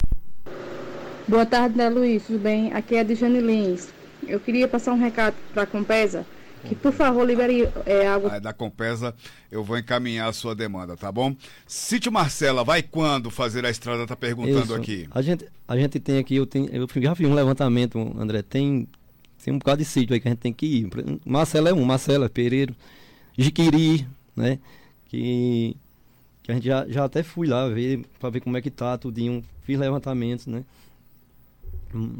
Boa 1.26 1.46
tarde, 1.46 1.78
né, 1.78 1.88
Luiz? 1.88 2.26
Tudo 2.26 2.40
bem? 2.40 2.74
Aqui 2.74 2.94
é 2.94 2.98
a 2.98 3.00
Edjane 3.00 3.40
Lins. 3.40 3.88
Eu 4.26 4.38
queria 4.38 4.68
passar 4.68 4.92
um 4.92 4.98
recado 4.98 5.34
para 5.54 5.62
a 5.62 5.66
Compesa, 5.66 6.26
que 6.66 6.74
por 6.74 6.92
favor 6.92 7.26
libere 7.26 7.66
é, 7.86 8.06
água. 8.06 8.34
Ah, 8.34 8.38
da 8.38 8.52
Compesa, 8.52 9.14
eu 9.50 9.64
vou 9.64 9.78
encaminhar 9.78 10.28
a 10.28 10.32
sua 10.34 10.54
demanda, 10.54 10.94
tá 10.94 11.10
bom? 11.10 11.34
Sítio 11.66 12.12
Marcela, 12.12 12.62
vai 12.62 12.82
quando 12.82 13.30
fazer 13.30 13.64
a 13.64 13.70
estrada? 13.70 14.06
Tá 14.06 14.14
perguntando 14.14 14.60
Isso. 14.60 14.74
aqui. 14.74 15.08
A 15.10 15.22
gente, 15.22 15.46
a 15.66 15.74
gente 15.74 15.98
tem 15.98 16.18
aqui, 16.18 16.36
eu, 16.36 16.44
tenho, 16.44 16.68
eu 16.70 16.86
já 16.96 17.14
fiz 17.14 17.26
um 17.26 17.34
levantamento, 17.34 17.98
André, 18.18 18.42
tem 18.42 18.86
tem 19.44 19.54
um 19.54 19.58
bocado 19.58 19.78
de 19.78 19.84
sítio 19.84 20.14
aí 20.14 20.20
que 20.20 20.28
a 20.28 20.30
gente 20.30 20.40
tem 20.40 20.52
que 20.52 20.66
ir. 20.66 20.90
Marcelo 21.24 21.68
é 21.68 21.74
um, 21.74 21.84
Marcelo 21.84 22.24
é 22.24 22.28
Pereiro, 22.28 22.74
Jiquiri, 23.36 24.06
né? 24.36 24.58
Que, 25.06 25.76
que 26.42 26.52
a 26.52 26.54
gente 26.54 26.66
já, 26.66 26.86
já 26.88 27.04
até 27.04 27.22
fui 27.22 27.46
lá 27.46 27.68
ver, 27.68 28.04
para 28.18 28.30
ver 28.30 28.40
como 28.40 28.56
é 28.56 28.62
que 28.62 28.70
tá 28.70 28.98
tudinho. 28.98 29.44
Fiz 29.62 29.78
levantamentos, 29.78 30.46
né? 30.46 30.64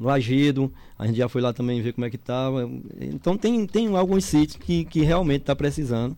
Lagedo, 0.01 0.73
a 0.99 1.07
gente 1.07 1.17
já 1.17 1.29
foi 1.29 1.43
lá 1.43 1.53
também 1.53 1.83
ver 1.83 1.93
como 1.93 2.07
é 2.07 2.11
que 2.11 2.19
tava. 2.19 2.71
Então 3.01 3.37
tem, 3.37 3.67
tem 3.67 3.95
alguns 3.97 4.25
sítios 4.25 4.57
que, 4.57 4.85
que 4.85 5.03
realmente 5.03 5.43
está 5.43 5.55
precisando. 5.55 6.17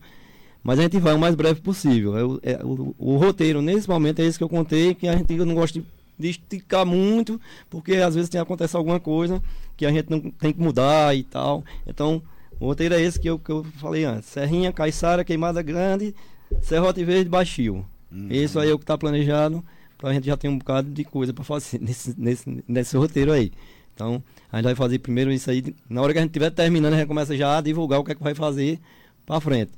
Mas 0.63 0.79
a 0.79 0.83
gente 0.83 0.99
vai 0.99 1.13
o 1.13 1.19
mais 1.19 1.35
breve 1.35 1.59
possível. 1.59 2.39
É, 2.43 2.51
é, 2.53 2.63
o, 2.63 2.95
o, 2.97 3.17
roteiro, 3.17 3.61
nesse 3.61 3.89
momento, 3.89 4.19
é 4.19 4.25
esse 4.25 4.37
que 4.37 4.43
eu 4.43 4.49
contei, 4.49 4.93
que 4.93 5.07
a 5.07 5.17
gente 5.17 5.33
não 5.37 5.55
gosta 5.55 5.79
de 5.79 5.85
de 6.21 6.29
esticar 6.29 6.85
muito, 6.85 7.39
porque 7.69 7.95
às 7.95 8.15
vezes 8.15 8.29
tem 8.29 8.39
acontece 8.39 8.75
alguma 8.75 8.99
coisa 8.99 9.41
que 9.75 9.85
a 9.85 9.91
gente 9.91 10.09
não 10.09 10.19
tem 10.19 10.53
que 10.53 10.61
mudar 10.61 11.15
e 11.15 11.23
tal. 11.23 11.63
Então, 11.85 12.21
o 12.59 12.67
roteiro 12.67 12.95
é 12.95 13.01
esse 13.01 13.19
que 13.19 13.29
eu, 13.29 13.39
que 13.39 13.51
eu 13.51 13.63
falei 13.77 14.05
antes. 14.05 14.29
Serrinha, 14.29 14.71
Caiçara, 14.71 15.23
Queimada 15.23 15.61
Grande, 15.61 16.15
Serrote 16.61 17.03
Verde, 17.03 17.29
Baixio. 17.29 17.85
Uhum. 18.11 18.27
Isso 18.29 18.59
aí 18.59 18.69
é 18.69 18.73
o 18.73 18.77
que 18.77 18.83
está 18.83 18.97
planejado 18.97 19.63
a 20.09 20.13
gente 20.13 20.25
já 20.25 20.37
tem 20.37 20.49
um 20.49 20.57
bocado 20.57 20.89
de 20.89 21.03
coisa 21.03 21.33
para 21.33 21.43
fazer 21.43 21.79
nesse, 21.81 22.19
nesse, 22.19 22.63
nesse 22.67 22.97
roteiro 22.97 23.31
aí. 23.31 23.51
Então, 23.93 24.23
a 24.51 24.57
gente 24.57 24.65
vai 24.65 24.75
fazer 24.75 24.99
primeiro 24.99 25.31
isso 25.31 25.49
aí. 25.51 25.75
Na 25.89 26.01
hora 26.01 26.13
que 26.13 26.19
a 26.19 26.21
gente 26.21 26.31
estiver 26.31 26.49
terminando, 26.49 26.93
a 26.93 26.97
gente 26.97 27.07
começa 27.07 27.35
já 27.35 27.57
a 27.57 27.61
divulgar 27.61 27.99
o 27.99 28.03
que 28.03 28.13
é 28.13 28.15
que 28.15 28.23
vai 28.23 28.33
fazer 28.33 28.79
para 29.25 29.39
frente. 29.39 29.71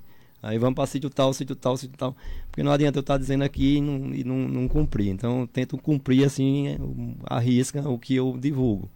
Aí 0.43 0.57
vamos 0.57 0.75
para 0.75 0.85
sítio 0.85 1.09
tal, 1.09 1.33
sítio 1.33 1.55
tal, 1.55 1.77
sítio 1.77 1.97
tal. 1.97 2.13
Porque 2.51 2.61
não 2.61 2.73
adianta 2.73 2.99
eu 2.99 3.01
estar 3.01 3.13
tá 3.13 3.17
dizendo 3.17 3.45
aqui 3.45 3.77
e 3.77 3.81
não, 3.81 4.13
e 4.13 4.23
não, 4.25 4.35
não 4.35 4.67
cumprir. 4.67 5.07
Então, 5.07 5.39
eu 5.39 5.47
tento 5.47 5.77
cumprir 5.77 6.25
assim, 6.25 6.77
a 7.23 7.39
risca 7.39 7.87
o 7.87 7.97
que 7.97 8.13
eu 8.15 8.37
divulgo. 8.37 8.89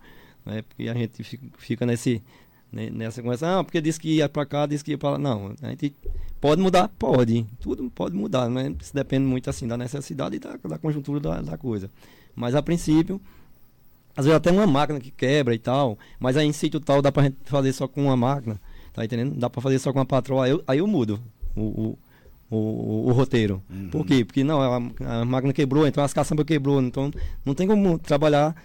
Né? 0.46 0.62
Porque 0.64 0.90
a 0.90 0.94
gente 0.94 1.24
fica, 1.58 1.86
nesse, 1.86 2.22
nessa 2.70 3.22
conversa, 3.22 3.60
ah, 3.60 3.64
porque 3.64 3.80
disse 3.80 3.98
que 3.98 4.18
ia 4.18 4.28
para 4.28 4.46
cá, 4.46 4.66
disse 4.66 4.84
que 4.84 4.92
ia 4.92 4.98
para 4.98 5.12
lá. 5.12 5.18
Não, 5.18 5.56
a 5.62 5.70
gente 5.70 5.96
pode 6.42 6.62
mudar? 6.62 6.90
Pode. 7.00 7.46
Tudo 7.62 7.90
pode 7.92 8.14
mudar, 8.14 8.50
né? 8.50 8.76
Isso 8.82 8.94
depende 8.94 9.26
muito 9.26 9.50
assim 9.50 9.66
da 9.66 9.78
necessidade 9.78 10.36
e 10.36 10.40
da, 10.40 10.58
da 10.58 10.78
conjuntura 10.78 11.22
da, 11.22 11.42
da 11.42 11.58
coisa. 11.58 11.90
Mas 12.36 12.56
a 12.56 12.62
princípio, 12.62 13.22
às 14.18 14.26
vezes 14.26 14.36
até 14.36 14.52
uma 14.52 14.68
máquina 14.68 15.00
que 15.00 15.12
quebra 15.12 15.56
e 15.56 15.60
tal, 15.60 15.98
mas 16.20 16.36
aí 16.36 16.46
em 16.46 16.52
sítio 16.52 16.82
tal 16.82 17.02
dá 17.02 17.10
pra 17.10 17.24
gente 17.24 17.38
fazer 17.46 17.72
só 17.72 17.88
com 17.88 18.04
uma 18.04 18.18
máquina, 18.18 18.60
tá 18.92 19.06
entendendo? 19.06 19.34
Dá 19.36 19.50
pra 19.50 19.62
fazer 19.62 19.80
só 19.80 19.94
com 19.94 20.00
uma 20.00 20.06
patroa, 20.06 20.44
aí 20.44 20.52
eu, 20.52 20.62
aí 20.68 20.80
eu 20.80 20.88
mudo 20.88 21.22
o, 21.58 21.98
o, 22.50 22.56
o, 22.56 23.10
o 23.10 23.12
roteiro. 23.12 23.62
Uhum. 23.70 23.90
Por 23.90 24.06
quê? 24.06 24.24
Porque 24.24 24.44
não, 24.44 24.62
a, 24.62 24.78
a, 25.22 25.26
máquina 25.26 25.52
quebrou, 25.52 25.88
então 25.88 26.04
as 26.04 26.14
caçambas 26.14 26.46
quebrou, 26.46 26.82
então 26.82 27.12
não 27.46 27.54
tem 27.54 27.68
como 27.68 27.98
trabalhar 27.98 28.56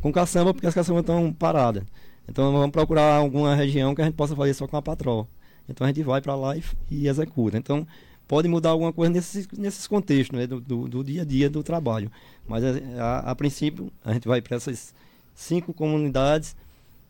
com 0.00 0.12
caçamba 0.12 0.52
porque 0.52 0.66
as 0.66 0.74
caçambas 0.74 1.02
estão 1.02 1.32
paradas. 1.32 1.84
Então 2.28 2.52
vamos 2.52 2.70
procurar 2.70 3.16
alguma 3.16 3.54
região 3.54 3.94
que 3.94 4.02
a 4.02 4.04
gente 4.04 4.14
possa 4.14 4.36
fazer 4.36 4.54
só 4.54 4.66
com 4.66 4.76
a 4.76 4.82
patroa. 4.82 5.26
Então 5.68 5.84
a 5.84 5.88
gente 5.88 6.02
vai 6.02 6.20
para 6.20 6.34
lá 6.34 6.56
e, 6.56 6.62
e, 6.90 7.08
executa. 7.08 7.56
Então 7.56 7.86
pode 8.26 8.48
mudar 8.48 8.70
alguma 8.70 8.92
coisa 8.92 9.12
nesses, 9.12 9.48
nesses 9.56 9.86
contextos 9.86 10.38
né, 10.38 10.46
do, 10.46 10.60
do, 10.60 10.88
do, 10.88 11.04
dia 11.04 11.22
a 11.22 11.24
dia 11.24 11.50
do 11.50 11.62
trabalho. 11.62 12.10
Mas 12.46 12.62
a, 12.64 12.70
a, 12.98 13.30
a 13.30 13.34
princípio 13.34 13.90
a 14.04 14.12
gente 14.12 14.28
vai 14.28 14.40
para 14.40 14.56
essas 14.56 14.94
cinco 15.34 15.72
comunidades 15.72 16.54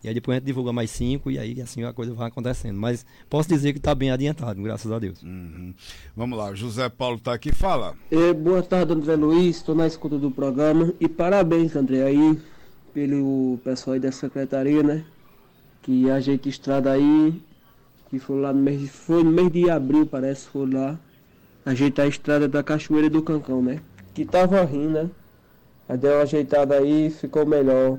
e 0.03 0.09
aí 0.09 0.15
depois 0.15 0.37
a 0.37 0.39
gente 0.39 0.47
divulga 0.47 0.73
mais 0.73 0.91
cinco 0.91 1.31
e 1.31 1.39
aí 1.39 1.61
assim 1.61 1.85
a 1.85 1.93
coisa 1.93 2.15
vai 2.15 2.29
acontecendo. 2.29 2.79
Mas 2.79 3.05
posso 3.29 3.49
dizer 3.49 3.73
que 3.73 3.79
está 3.79 3.95
bem 3.95 4.11
adiantado, 4.11 4.63
graças 4.63 4.91
a 4.91 4.99
Deus. 4.99 5.23
Uhum. 5.23 5.75
Vamos 6.17 6.39
lá, 6.39 6.55
José 6.55 6.89
Paulo 6.89 7.17
está 7.17 7.35
aqui, 7.35 7.53
fala. 7.53 7.95
É, 8.11 8.33
boa 8.33 8.63
tarde, 8.63 8.93
André 8.93 9.17
Luiz, 9.17 9.57
estou 9.57 9.75
na 9.75 9.87
escuta 9.87 10.19
do 10.19 10.31
programa 10.31 10.95
e 10.99 11.09
parabéns, 11.09 11.77
André, 11.77 12.03
aí 12.03 12.39
pelo 12.93 13.59
pessoal 13.63 13.95
aí 13.95 14.01
da 14.01 14.13
secretaria, 14.13 14.83
né? 14.83 15.05
Que 15.83 16.11
ajeita 16.11 16.49
estrada 16.49 16.93
aí, 16.93 17.41
que 18.09 18.19
foi 18.19 18.41
lá 18.41 18.53
no 18.53 18.61
mês, 18.61 18.91
foi 18.91 19.23
no 19.23 19.31
mês 19.31 19.51
de 19.51 19.71
abril, 19.71 20.07
parece, 20.07 20.49
foi 20.49 20.71
lá, 20.71 20.99
ajeitar 21.65 22.07
a 22.07 22.09
estrada 22.09 22.49
da 22.49 22.63
Cachoeira 22.63 23.09
do 23.09 23.23
Cancão, 23.23 23.63
né? 23.63 23.81
Que 24.15 24.25
tava 24.25 24.63
rindo, 24.65 24.91
né? 24.91 25.11
Aí 25.89 25.97
deu 25.97 26.13
uma 26.13 26.23
ajeitada 26.23 26.75
aí, 26.75 27.11
ficou 27.11 27.47
melhor. 27.47 27.99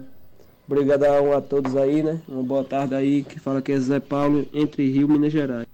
Obrigadão 0.67 1.33
a 1.35 1.41
todos 1.41 1.75
aí, 1.75 2.01
né? 2.01 2.21
Uma 2.27 2.43
boa 2.43 2.63
tarde 2.63 2.95
aí, 2.95 3.23
que 3.23 3.39
fala 3.39 3.61
que 3.61 3.71
é 3.71 3.79
Zé 3.79 3.99
Paulo, 3.99 4.47
Entre 4.53 4.89
Rio, 4.89 5.07
Minas 5.07 5.33
Gerais. 5.33 5.67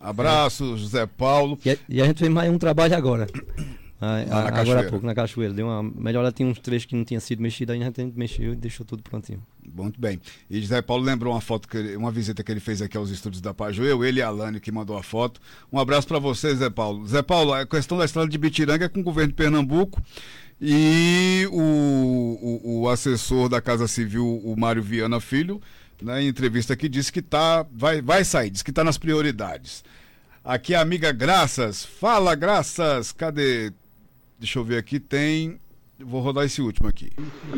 Abraço, 0.00 0.78
José 0.78 1.06
Paulo. 1.06 1.58
E 1.64 1.70
a, 1.70 1.76
e 1.88 2.00
a 2.00 2.06
gente 2.06 2.18
fez 2.18 2.30
mais 2.30 2.50
um 2.50 2.56
trabalho 2.56 2.96
agora. 2.96 3.26
Ah, 4.00 4.24
a, 4.30 4.60
agora 4.60 4.80
há 4.80 4.90
pouco, 4.90 5.04
na 5.04 5.14
cachoeira. 5.14 5.52
Deu 5.52 5.66
uma 5.66 5.82
melhor, 5.82 6.32
tinha 6.32 6.48
uns 6.48 6.58
trechos 6.58 6.86
que 6.86 6.96
não 6.96 7.04
tinha 7.04 7.20
sido 7.20 7.42
mexido, 7.42 7.72
aí 7.72 7.82
a 7.82 7.84
gente 7.84 8.12
mexeu 8.16 8.54
e 8.54 8.56
deixou 8.56 8.86
tudo 8.86 9.02
prontinho. 9.02 9.42
Muito 9.62 10.00
bem. 10.00 10.18
E 10.48 10.58
José 10.58 10.80
Paulo 10.80 11.04
lembrou 11.04 11.34
uma 11.34 11.40
foto, 11.42 11.68
que 11.68 11.76
ele, 11.76 11.96
uma 11.96 12.10
visita 12.10 12.42
que 12.42 12.50
ele 12.50 12.60
fez 12.60 12.80
aqui 12.80 12.96
aos 12.96 13.10
estúdios 13.10 13.42
da 13.42 13.54
Eu, 13.76 14.02
ele 14.02 14.20
e 14.20 14.22
a 14.22 14.28
Alane 14.28 14.58
que 14.58 14.72
mandou 14.72 14.96
a 14.96 15.02
foto. 15.02 15.38
Um 15.70 15.78
abraço 15.78 16.08
para 16.08 16.18
você, 16.18 16.54
Zé 16.54 16.70
Paulo. 16.70 17.06
Zé 17.06 17.20
Paulo, 17.20 17.52
a 17.52 17.66
questão 17.66 17.98
da 17.98 18.06
estrada 18.06 18.28
de 18.30 18.38
Bitiranga 18.38 18.86
é 18.86 18.88
com 18.88 19.00
o 19.00 19.04
governo 19.04 19.28
de 19.28 19.36
Pernambuco. 19.36 20.02
E 20.60 21.48
o, 21.50 22.60
o, 22.62 22.80
o 22.82 22.88
assessor 22.88 23.48
da 23.48 23.60
Casa 23.62 23.88
Civil, 23.88 24.40
o 24.44 24.54
Mário 24.58 24.82
Viana 24.82 25.18
Filho, 25.18 25.60
né, 26.02 26.22
em 26.22 26.28
entrevista 26.28 26.74
aqui, 26.74 26.88
disse 26.88 27.10
que 27.10 27.22
tá, 27.22 27.64
vai, 27.72 28.02
vai 28.02 28.24
sair, 28.24 28.50
disse 28.50 28.64
que 28.64 28.70
está 28.70 28.84
nas 28.84 28.98
prioridades. 28.98 29.82
Aqui 30.44 30.74
a 30.74 30.80
amiga 30.80 31.12
Graças. 31.12 31.84
Fala, 31.84 32.34
Graças. 32.34 33.12
Cadê? 33.12 33.72
Deixa 34.38 34.58
eu 34.58 34.64
ver 34.64 34.78
aqui, 34.78 34.98
tem. 34.98 35.60
Vou 35.98 36.22
rodar 36.22 36.44
esse 36.44 36.62
último 36.62 36.88
aqui. 36.88 37.12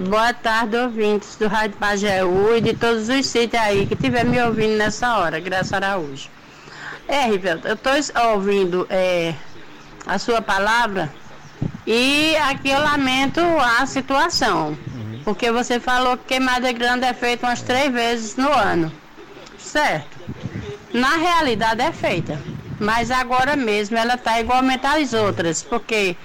Boa 0.09 0.35
tarde, 0.35 0.77
ouvintes 0.77 1.37
do 1.37 1.47
Rádio 1.47 1.77
Pajeú 1.79 2.57
e 2.57 2.61
de 2.61 2.75
todos 2.75 3.09
os 3.09 3.27
sítios 3.27 3.63
aí 3.63 3.87
que 3.87 3.95
estiver 3.95 4.25
me 4.25 4.41
ouvindo 4.43 4.77
nessa 4.77 5.17
hora, 5.17 5.39
Graça 5.39 5.77
Araújo. 5.77 6.29
É, 7.07 7.27
Rivelto, 7.27 7.69
eu 7.69 7.75
estou 7.75 7.93
ouvindo 8.33 8.87
é, 8.91 9.35
a 10.05 10.19
sua 10.19 10.43
palavra 10.43 11.13
e 11.87 12.37
aqui 12.37 12.71
eu 12.71 12.81
lamento 12.81 13.41
a 13.41 13.85
situação. 13.87 14.69
Uhum. 14.69 15.21
Porque 15.25 15.51
você 15.51 15.81
falou 15.81 16.17
que 16.17 16.25
queimada 16.25 16.71
grande 16.73 17.05
é 17.05 17.13
feita 17.13 17.47
umas 17.47 17.63
três 17.63 17.93
vezes 17.93 18.37
no 18.37 18.51
ano. 18.51 18.93
Certo. 19.59 20.19
Na 20.93 21.17
realidade 21.17 21.83
é 21.83 21.93
feita. 21.93 22.41
Mas 22.79 23.11
agora 23.11 23.57
mesmo 23.57 23.97
ela 23.97 24.15
está 24.15 24.41
igualmente 24.41 24.87
às 24.87 25.13
outras. 25.13 25.63
Porque 25.63 26.17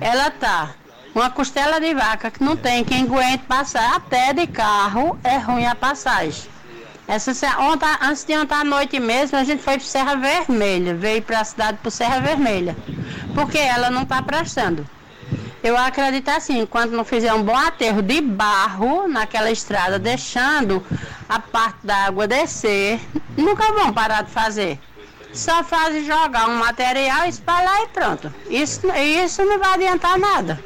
ela 0.00 0.30
tá 0.30 0.74
uma 1.14 1.30
costela 1.30 1.80
de 1.80 1.94
vaca 1.94 2.30
que 2.30 2.44
não 2.44 2.56
tem 2.56 2.84
quem 2.84 3.04
aguente 3.04 3.44
passar 3.44 3.96
até 3.96 4.34
de 4.34 4.46
carro, 4.46 5.18
é 5.24 5.38
ruim 5.38 5.64
a 5.64 5.74
passagem. 5.74 6.44
Essa 7.08 7.32
ontem, 7.60 7.88
antes 8.02 8.24
de 8.24 8.36
ontem 8.36 8.54
à 8.54 8.64
noite 8.64 8.98
mesmo, 8.98 9.38
a 9.38 9.44
gente 9.44 9.62
foi 9.62 9.78
para 9.78 9.86
Serra 9.86 10.16
Vermelha, 10.16 10.94
veio 10.94 11.22
para 11.22 11.40
a 11.40 11.44
cidade 11.44 11.78
por 11.82 11.90
Serra 11.90 12.20
Vermelha, 12.20 12.76
porque 13.32 13.56
ela 13.56 13.90
não 13.90 14.02
está 14.02 14.20
prestando. 14.20 14.86
Eu 15.66 15.76
acredito 15.76 16.28
assim, 16.28 16.60
enquanto 16.60 16.92
não 16.92 17.04
fizer 17.04 17.32
um 17.34 17.42
bom 17.42 17.56
aterro 17.56 18.00
de 18.00 18.20
barro 18.20 19.08
naquela 19.08 19.50
estrada, 19.50 19.98
deixando 19.98 20.80
a 21.28 21.40
parte 21.40 21.84
da 21.84 22.06
água 22.06 22.28
descer, 22.28 23.00
nunca 23.36 23.72
vão 23.72 23.92
parar 23.92 24.22
de 24.22 24.30
fazer 24.30 24.78
só 25.32 25.62
fazem 25.62 26.04
jogar 26.04 26.48
um 26.48 26.56
material, 26.56 27.26
espalhar 27.26 27.82
e 27.82 27.88
pronto. 27.88 28.32
Isso, 28.48 28.86
isso 28.94 29.44
não 29.44 29.58
vai 29.58 29.74
adiantar 29.74 30.18
nada. 30.18 30.58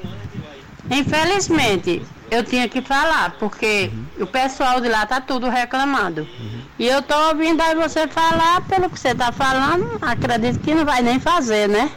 Infelizmente, 0.88 2.02
eu 2.30 2.44
tinha 2.44 2.68
que 2.68 2.80
falar, 2.80 3.36
porque 3.38 3.90
uhum. 3.92 4.24
o 4.24 4.26
pessoal 4.26 4.80
de 4.80 4.88
lá 4.88 5.04
tá 5.06 5.20
tudo 5.20 5.48
reclamando. 5.48 6.22
Uhum. 6.22 6.62
E 6.78 6.86
eu 6.86 7.02
tô 7.02 7.14
ouvindo 7.28 7.60
aí 7.60 7.74
você 7.74 8.06
falar, 8.06 8.60
pelo 8.68 8.88
que 8.88 8.98
você 8.98 9.14
tá 9.14 9.32
falando, 9.32 9.98
acredito 10.00 10.60
que 10.60 10.74
não 10.74 10.84
vai 10.84 11.02
nem 11.02 11.18
fazer, 11.18 11.68
né? 11.68 11.90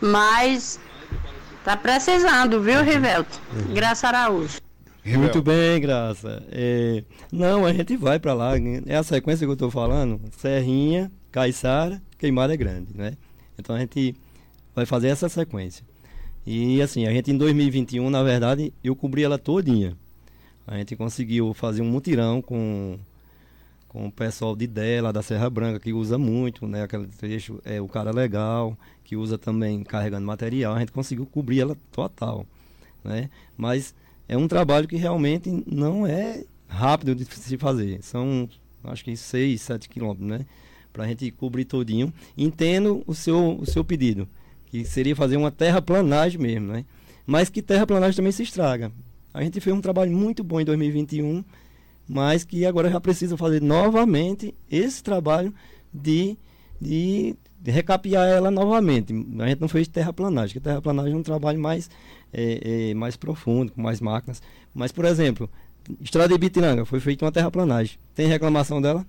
Mas 0.00 0.78
tá 1.64 1.76
precisando, 1.76 2.60
viu, 2.60 2.82
Rivelto? 2.82 3.40
Uhum. 3.52 3.74
Graça 3.74 4.06
Araújo. 4.08 4.58
Muito 5.04 5.42
bem, 5.42 5.80
Graça. 5.80 6.42
É, 6.50 7.02
não, 7.32 7.66
a 7.66 7.72
gente 7.72 7.96
vai 7.96 8.18
para 8.18 8.32
lá. 8.32 8.52
É 8.86 8.96
a 8.96 9.02
sequência 9.02 9.46
que 9.46 9.50
eu 9.50 9.54
estou 9.54 9.70
falando. 9.70 10.20
Serrinha, 10.38 11.10
Caiçara, 11.32 12.00
Queimada 12.18 12.54
é 12.54 12.56
Grande, 12.56 12.96
né? 12.96 13.14
Então 13.58 13.74
a 13.74 13.78
gente 13.78 14.14
vai 14.74 14.86
fazer 14.86 15.08
essa 15.08 15.28
sequência. 15.28 15.84
E 16.46 16.80
assim, 16.82 17.06
a 17.06 17.10
gente 17.10 17.30
em 17.30 17.36
2021, 17.36 18.08
na 18.10 18.22
verdade, 18.22 18.72
eu 18.82 18.94
cobri 18.94 19.22
ela 19.22 19.38
todinha. 19.38 19.96
A 20.66 20.76
gente 20.76 20.96
conseguiu 20.96 21.52
fazer 21.54 21.82
um 21.82 21.86
mutirão 21.86 22.40
com, 22.40 22.98
com 23.88 24.06
o 24.06 24.12
pessoal 24.12 24.56
de 24.56 24.66
dela, 24.66 25.12
da 25.12 25.22
Serra 25.22 25.48
Branca, 25.50 25.80
que 25.80 25.92
usa 25.92 26.16
muito, 26.18 26.66
né? 26.66 26.82
Aquele 26.82 27.06
trecho, 27.06 27.60
é 27.64 27.80
o 27.80 27.88
cara 27.88 28.10
legal, 28.10 28.76
que 29.04 29.16
usa 29.16 29.38
também 29.38 29.84
carregando 29.84 30.26
material. 30.26 30.74
A 30.74 30.80
gente 30.80 30.92
conseguiu 30.92 31.26
cobrir 31.26 31.60
ela 31.60 31.76
total, 31.92 32.46
né? 33.04 33.30
Mas 33.56 33.94
é 34.28 34.36
um 34.36 34.48
trabalho 34.48 34.88
que 34.88 34.96
realmente 34.96 35.62
não 35.66 36.06
é 36.06 36.44
rápido 36.66 37.14
de 37.14 37.24
se 37.24 37.56
fazer. 37.56 38.02
São, 38.02 38.48
acho 38.84 39.04
que 39.04 39.16
6, 39.16 39.60
7 39.60 39.88
quilômetros, 39.88 40.26
né? 40.26 40.46
para 40.94 41.04
a 41.04 41.08
gente 41.08 41.30
cobrir 41.32 41.66
todinho. 41.66 42.10
Entendo 42.38 43.02
o 43.06 43.14
seu, 43.14 43.58
o 43.60 43.66
seu 43.66 43.84
pedido, 43.84 44.26
que 44.66 44.84
seria 44.84 45.14
fazer 45.14 45.36
uma 45.36 45.50
terraplanagem 45.50 46.40
mesmo, 46.40 46.72
né? 46.72 46.84
Mas 47.26 47.50
que 47.50 47.60
terraplanagem 47.60 48.16
também 48.16 48.32
se 48.32 48.44
estraga. 48.44 48.92
A 49.34 49.42
gente 49.42 49.60
fez 49.60 49.76
um 49.76 49.80
trabalho 49.80 50.12
muito 50.12 50.44
bom 50.44 50.60
em 50.60 50.64
2021, 50.64 51.44
mas 52.08 52.44
que 52.44 52.64
agora 52.64 52.88
já 52.88 53.00
precisa 53.00 53.36
fazer 53.36 53.60
novamente 53.60 54.54
esse 54.70 55.02
trabalho 55.02 55.52
de, 55.92 56.36
de, 56.80 57.34
de 57.42 57.43
recapear 57.70 58.26
ela 58.28 58.50
novamente. 58.50 59.12
A 59.38 59.48
gente 59.48 59.60
não 59.60 59.68
fez 59.68 59.88
terraplanagem, 59.88 60.54
porque 60.54 60.68
terraplanagem 60.68 61.12
é 61.12 61.16
um 61.16 61.22
trabalho 61.22 61.58
mais, 61.58 61.90
é, 62.32 62.90
é, 62.90 62.94
mais 62.94 63.16
profundo, 63.16 63.72
com 63.72 63.80
mais 63.80 64.00
máquinas. 64.00 64.42
Mas, 64.74 64.92
por 64.92 65.04
exemplo, 65.04 65.48
Estrada 66.00 66.32
de 66.32 66.38
Bitiranga, 66.38 66.84
foi 66.84 67.00
feita 67.00 67.24
uma 67.24 67.32
terraplanagem. 67.32 67.98
Tem 68.14 68.26
reclamação 68.26 68.80
dela? 68.80 69.04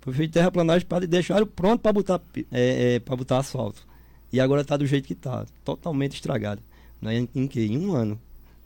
Foi 0.00 0.14
feito 0.14 0.32
terraplanagem 0.32 0.86
para 0.86 1.06
deixar 1.06 1.44
pronto 1.44 1.80
para 1.80 1.92
botar, 1.92 2.20
é, 2.50 2.94
é, 2.94 3.16
botar 3.16 3.38
asfalto. 3.38 3.86
E 4.32 4.40
agora 4.40 4.62
está 4.62 4.76
do 4.76 4.86
jeito 4.86 5.06
que 5.06 5.12
está, 5.12 5.44
totalmente 5.64 6.14
estragado. 6.14 6.62
Né? 7.02 7.18
Em, 7.18 7.28
em 7.34 7.46
que? 7.46 7.60
Em 7.60 7.78
um 7.78 7.94
ano. 7.94 8.20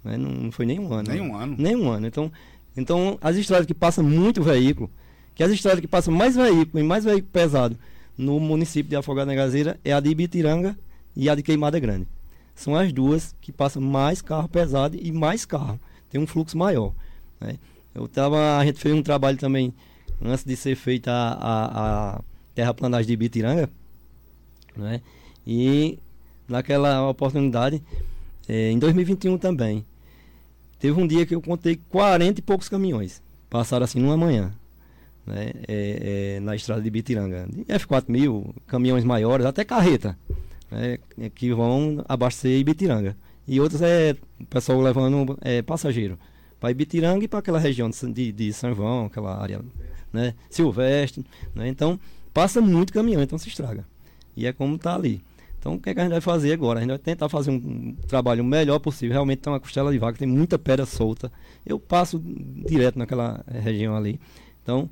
Né? 0.05 0.17
Não, 0.17 0.31
não, 0.31 0.53
foi 0.53 0.67
nem 0.67 0.79
um 0.79 0.93
ano. 0.93 1.11
Nem 1.11 1.21
um 1.21 1.37
ano. 1.37 1.57
Nem 1.59 1.77
um 1.77 1.91
ano. 1.91 2.07
Então, 2.07 2.31
então 2.77 3.19
as 3.21 3.37
estradas 3.37 3.67
que 3.67 3.75
passam 3.75 4.05
muito 4.05 4.43
veículo, 4.43 4.91
que 5.35 5.43
as 5.43 5.51
estradas 5.51 5.81
que 5.81 5.89
passam 5.89 6.15
mais 6.15 6.37
veículo 6.37 6.79
e 6.79 6.87
mais 6.87 7.05
veículo 7.05 7.31
pesado 7.33 7.79
no 8.17 8.39
município 8.39 8.91
de 8.91 8.97
Afogado 8.97 9.27
na 9.27 9.35
Gazeira 9.35 9.79
é 9.85 9.93
a 9.93 10.01
de 10.01 10.11
Ibitiranga 10.11 10.77
e 11.17 11.29
a 11.29 11.35
de 11.35 11.43
Queimada 11.43 11.79
Grande. 11.79 12.07
são 12.55 12.77
as 12.77 12.93
duas 12.93 13.35
que 13.41 13.51
passam 13.51 13.83
mais 13.83 14.23
carro 14.23 14.49
pesado 14.49 14.97
e 15.01 15.11
mais 15.11 15.45
carro. 15.45 15.79
Tem 16.09 16.21
um 16.21 16.27
fluxo 16.27 16.57
maior. 16.57 16.93
Né? 17.41 17.59
Eu 17.95 18.07
tava, 18.07 18.59
a 18.59 18.65
gente 18.65 18.79
fez 18.79 18.95
um 18.95 19.03
trabalho 19.03 19.37
também, 19.37 19.75
antes 20.23 20.45
de 20.45 20.57
ser 20.57 20.77
feita 20.77 21.11
a, 21.11 21.35
a, 21.35 22.17
a 22.17 22.21
terraplanagem 22.55 23.07
de 23.09 23.17
Bitiranga, 23.17 23.69
né? 24.77 25.01
E 25.47 25.99
naquela 26.49 27.09
oportunidade, 27.09 27.83
é, 28.49 28.71
em 28.71 28.79
2021 28.79 29.39
também, 29.39 29.85
teve 30.79 31.01
um 31.01 31.07
dia 31.07 31.27
que 31.27 31.35
eu 31.35 31.43
contei 31.43 31.81
40 31.89 32.41
e 32.41 32.43
poucos 32.43 32.69
caminhões. 32.69 33.23
Passaram 33.51 33.85
assim 33.85 34.01
numa 34.01 34.17
manhã. 34.17 34.53
Né? 35.27 35.53
É, 35.67 36.37
é, 36.37 36.41
na 36.41 36.55
estrada 36.55 36.83
de 36.83 36.91
Bitiranga. 36.91 37.47
F4 37.69 38.05
mil, 38.09 38.55
caminhões 38.67 39.05
maiores, 39.05 39.47
até 39.47 39.65
carreta, 39.65 40.19
né? 40.71 40.99
que 41.35 41.53
vão 41.53 42.05
abastecer 42.09 42.59
Ibitiranga. 42.59 43.17
E 43.47 43.61
outros 43.61 43.83
é 43.83 44.17
o 44.41 44.47
pessoal 44.47 44.81
levando 44.81 45.39
é, 45.43 45.63
passageiro 45.63 46.19
para 46.59 46.71
Ibitiranga 46.71 47.25
e 47.25 47.29
para 47.29 47.41
aquela 47.41 47.59
região 47.59 47.91
de, 47.91 48.33
de 48.33 48.53
São 48.53 48.75
João, 48.75 49.07
aquela 49.07 49.39
área 49.41 49.61
né? 50.11 50.35
Silvestre. 50.49 51.25
Né? 51.55 51.69
Então, 51.69 51.99
passa 52.33 52.61
muito 52.61 52.93
caminhão, 52.93 53.23
então 53.23 53.37
se 53.37 53.49
estraga. 53.49 53.85
E 54.37 54.47
é 54.47 54.53
como 54.53 54.77
está 54.77 54.95
ali. 54.95 55.23
Então, 55.59 55.75
o 55.75 55.81
que, 55.81 55.91
é 55.91 55.95
que, 55.95 56.01
a 56.01 56.03
gente 56.05 56.13
vai 56.13 56.21
fazer 56.21 56.53
agora? 56.53 56.79
A 56.79 56.83
gente 56.83 56.91
vai 56.91 56.99
tentar 56.99 57.29
fazer 57.29 57.51
um 57.51 57.95
trabalho 58.07 58.45
melhor 58.45 58.79
possível. 58.79 59.13
Realmente 59.13 59.41
tem 59.41 59.53
uma 59.53 59.61
costela 59.61 59.91
de 59.91 59.99
vaca, 59.99 60.19
tem 60.19 60.29
muita 60.29 60.59
pedra 60.59 60.87
solta. 60.87 61.33
Eu 61.67 61.79
passo 61.79 62.19
direto 62.19 62.99
naquela 62.99 63.45
região 63.51 63.97
ali. 63.97 64.21
Então, 64.63 64.89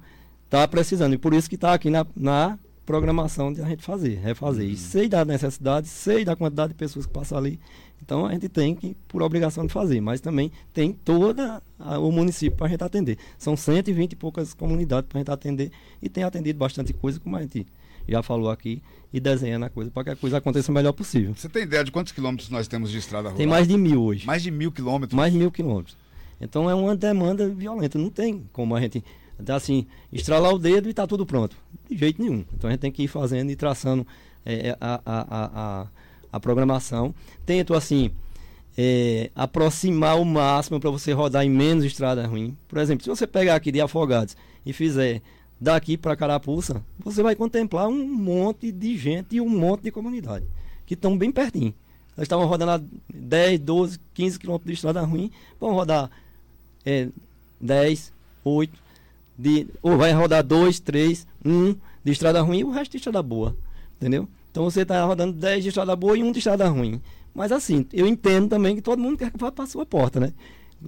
está 0.52 0.68
precisando. 0.68 1.14
E 1.14 1.18
por 1.18 1.32
isso 1.32 1.48
que 1.48 1.54
está 1.54 1.72
aqui 1.72 1.88
na, 1.88 2.06
na, 2.14 2.58
programação 2.84 3.52
de 3.52 3.62
a 3.62 3.64
gente 3.64 3.82
fazer, 3.82 4.18
refazer. 4.18 4.66
Uhum. 4.66 4.72
E 4.72 4.76
sei 4.76 5.08
da 5.08 5.24
necessidade, 5.24 5.88
sei 5.88 6.24
da 6.24 6.36
quantidade 6.36 6.72
de 6.72 6.78
pessoas 6.78 7.06
que 7.06 7.12
passam 7.12 7.38
ali. 7.38 7.58
Então 8.04 8.26
a 8.26 8.32
gente 8.32 8.48
tem 8.48 8.74
que, 8.74 8.96
por 9.06 9.22
obrigação 9.22 9.64
de 9.64 9.72
fazer, 9.72 10.00
mas 10.00 10.20
também 10.20 10.50
tem 10.74 10.92
todo 10.92 11.40
o 11.78 12.10
município 12.10 12.56
para 12.58 12.66
a 12.66 12.70
gente 12.70 12.82
atender. 12.82 13.16
São 13.38 13.56
120 13.56 14.12
e 14.12 14.16
poucas 14.16 14.52
comunidades 14.52 15.08
para 15.08 15.18
a 15.18 15.20
gente 15.20 15.30
atender 15.30 15.70
e 16.02 16.08
tem 16.08 16.24
atendido 16.24 16.58
bastante 16.58 16.92
coisa, 16.92 17.20
como 17.20 17.36
a 17.36 17.42
gente 17.42 17.64
já 18.08 18.20
falou 18.20 18.50
aqui, 18.50 18.82
e 19.12 19.20
desenhando 19.20 19.66
a 19.66 19.70
coisa 19.70 19.90
para 19.90 20.04
que 20.04 20.10
a 20.10 20.16
coisa 20.16 20.38
aconteça 20.38 20.72
o 20.72 20.74
melhor 20.74 20.92
possível. 20.92 21.32
Você 21.36 21.48
tem 21.48 21.62
ideia 21.62 21.84
de 21.84 21.92
quantos 21.92 22.12
quilômetros 22.12 22.50
nós 22.50 22.66
temos 22.66 22.90
de 22.90 22.98
estrada 22.98 23.28
rural? 23.28 23.38
Tem 23.38 23.46
mais 23.46 23.68
de 23.68 23.78
mil 23.78 24.02
hoje. 24.02 24.26
Mais 24.26 24.42
de 24.42 24.50
mil 24.50 24.72
quilômetros? 24.72 25.16
Mais 25.16 25.32
de 25.32 25.38
mil 25.38 25.52
quilômetros. 25.52 25.96
Então 26.40 26.68
é 26.68 26.74
uma 26.74 26.96
demanda 26.96 27.48
violenta. 27.48 27.96
Não 27.96 28.10
tem 28.10 28.44
como 28.52 28.74
a 28.74 28.80
gente, 28.80 29.04
assim, 29.50 29.86
estralar 30.12 30.52
o 30.52 30.58
dedo 30.58 30.88
e 30.88 30.90
está 30.90 31.06
tudo 31.06 31.26
pronto. 31.26 31.56
De 31.88 31.96
jeito 31.96 32.20
nenhum. 32.20 32.44
Então 32.54 32.68
a 32.68 32.72
gente 32.72 32.80
tem 32.80 32.92
que 32.92 33.04
ir 33.04 33.08
fazendo 33.08 33.50
e 33.50 33.56
traçando 33.56 34.06
é, 34.44 34.76
a, 34.80 35.00
a, 35.04 35.26
a, 35.30 35.86
a, 36.32 36.40
programação. 36.40 37.14
Tento, 37.44 37.74
assim, 37.74 38.10
é, 38.76 39.30
aproximar 39.34 40.20
o 40.20 40.24
máximo 40.24 40.78
para 40.78 40.90
você 40.90 41.12
rodar 41.12 41.44
em 41.44 41.50
menos 41.50 41.84
estrada 41.84 42.26
ruim. 42.26 42.56
Por 42.68 42.78
exemplo, 42.78 43.04
se 43.04 43.10
você 43.10 43.26
pegar 43.26 43.54
aqui 43.54 43.72
de 43.72 43.80
Afogados 43.80 44.36
e 44.64 44.72
fizer 44.72 45.22
daqui 45.60 45.96
para 45.96 46.16
Carapuça, 46.16 46.82
você 46.98 47.22
vai 47.22 47.36
contemplar 47.36 47.88
um 47.88 48.06
monte 48.06 48.72
de 48.72 48.96
gente 48.98 49.36
e 49.36 49.40
um 49.40 49.48
monte 49.48 49.82
de 49.82 49.90
comunidade 49.90 50.44
que 50.86 50.94
estão 50.94 51.16
bem 51.16 51.30
pertinho. 51.30 51.72
Nós 52.16 52.24
estávamos 52.24 52.50
rodando 52.50 52.72
a 52.72 52.80
10, 53.12 53.60
12, 53.60 54.00
15 54.12 54.38
quilômetros 54.38 54.66
de 54.66 54.74
estrada 54.74 55.00
ruim, 55.02 55.30
vamos 55.58 55.76
rodar 55.76 56.10
é, 56.84 57.08
10, 57.60 58.12
8, 58.44 58.78
de, 59.38 59.66
ou 59.82 59.96
vai 59.96 60.12
rodar 60.12 60.44
2, 60.44 60.80
3, 60.80 61.26
1 61.44 61.74
de 62.04 62.12
estrada 62.12 62.40
ruim 62.42 62.60
e 62.60 62.64
o 62.64 62.70
resto 62.70 62.92
de 62.92 62.98
estrada 62.98 63.22
boa. 63.22 63.56
Entendeu? 63.96 64.28
Então 64.50 64.64
você 64.64 64.82
está 64.82 65.04
rodando 65.04 65.32
10 65.32 65.62
de 65.62 65.68
estrada 65.70 65.96
boa 65.96 66.16
e 66.16 66.22
um 66.22 66.32
de 66.32 66.38
estrada 66.38 66.68
ruim. 66.68 67.00
Mas 67.34 67.50
assim, 67.50 67.86
eu 67.92 68.06
entendo 68.06 68.48
também 68.48 68.76
que 68.76 68.82
todo 68.82 69.00
mundo 69.00 69.16
quer 69.16 69.30
que 69.30 69.38
vá 69.38 69.50
para 69.50 69.64
a 69.64 69.66
sua 69.66 69.86
porta, 69.86 70.20
né? 70.20 70.32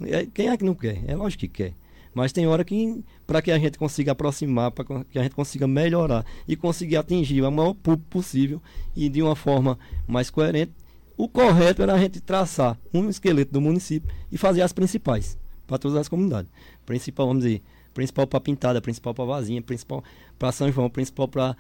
É, 0.03 0.27
quem 0.27 0.49
é 0.49 0.57
que 0.57 0.65
não 0.65 0.75
quer? 0.75 1.03
É 1.07 1.17
lógico 1.17 1.41
que 1.41 1.49
quer. 1.49 1.75
Mas 2.13 2.33
tem 2.33 2.47
hora 2.47 2.65
que, 2.65 3.03
para 3.27 3.43
que 3.43 3.51
a 3.51 3.59
gente 3.59 3.77
consiga 3.77 4.13
aproximar, 4.13 4.71
para 4.71 4.85
que 5.05 5.19
a 5.19 5.23
gente 5.23 5.35
consiga 5.35 5.67
melhorar 5.67 6.25
e 6.47 6.55
conseguir 6.55 6.97
atingir 6.97 7.43
o 7.43 7.51
maior 7.51 7.75
público 7.75 8.09
possível 8.09 8.63
e 8.95 9.09
de 9.09 9.21
uma 9.21 9.35
forma 9.35 9.79
mais 10.07 10.31
coerente, 10.31 10.73
o 11.17 11.29
correto 11.29 11.83
era 11.83 11.95
a 11.95 11.99
gente 11.99 12.21
traçar 12.21 12.79
um 12.93 13.09
esqueleto 13.09 13.53
do 13.53 13.61
município 13.61 14.09
e 14.31 14.39
fazer 14.39 14.63
as 14.63 14.73
principais 14.73 15.39
para 15.67 15.79
todas 15.79 15.97
as 15.97 16.09
comunidades. 16.09 16.51
Principal, 16.87 17.27
vamos 17.27 17.45
dizer, 17.45 17.63
principal 17.95 18.27
para 18.27 18.41
Pintada, 18.41 18.81
principal 18.81 19.15
para 19.15 19.25
Vazinha, 19.25 19.63
principal 19.63 20.05
para 20.39 20.53
São 20.53 20.71
João, 20.71 20.91
principal 20.91 21.29
para 21.29 21.57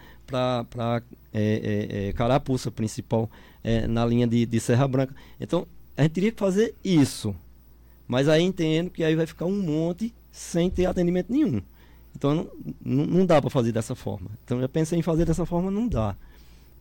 é, 1.33 1.43
é, 2.03 2.09
é, 2.09 2.13
Carapuça, 2.13 2.71
principal 2.71 3.31
é, 3.63 3.87
na 3.87 4.05
linha 4.05 4.27
de, 4.27 4.45
de 4.45 4.61
Serra 4.61 4.87
Branca. 4.87 5.15
Então, 5.41 5.67
a 5.97 6.03
gente 6.03 6.13
teria 6.13 6.33
que 6.33 6.39
fazer 6.39 6.75
isso. 6.85 7.35
Mas 8.07 8.29
aí 8.29 8.43
entendo 8.43 8.91
que 8.91 9.03
aí 9.03 9.15
vai 9.15 9.27
ficar 9.27 9.47
um 9.47 9.63
monte 9.63 10.13
sem 10.31 10.69
ter 10.69 10.87
atendimento 10.87 11.33
nenhum. 11.33 11.63
Então 12.15 12.49
não, 12.85 13.07
não, 13.07 13.27
dá 13.27 13.41
para 13.41 13.51
fazer 13.51 13.73
dessa 13.73 13.95
forma. 13.95 14.31
Então 14.45 14.61
já 14.61 14.69
pensei 14.69 14.99
em 14.99 15.03
fazer 15.03 15.25
dessa 15.25 15.47
forma, 15.47 15.71
não 15.71 15.89
dá. 15.89 16.17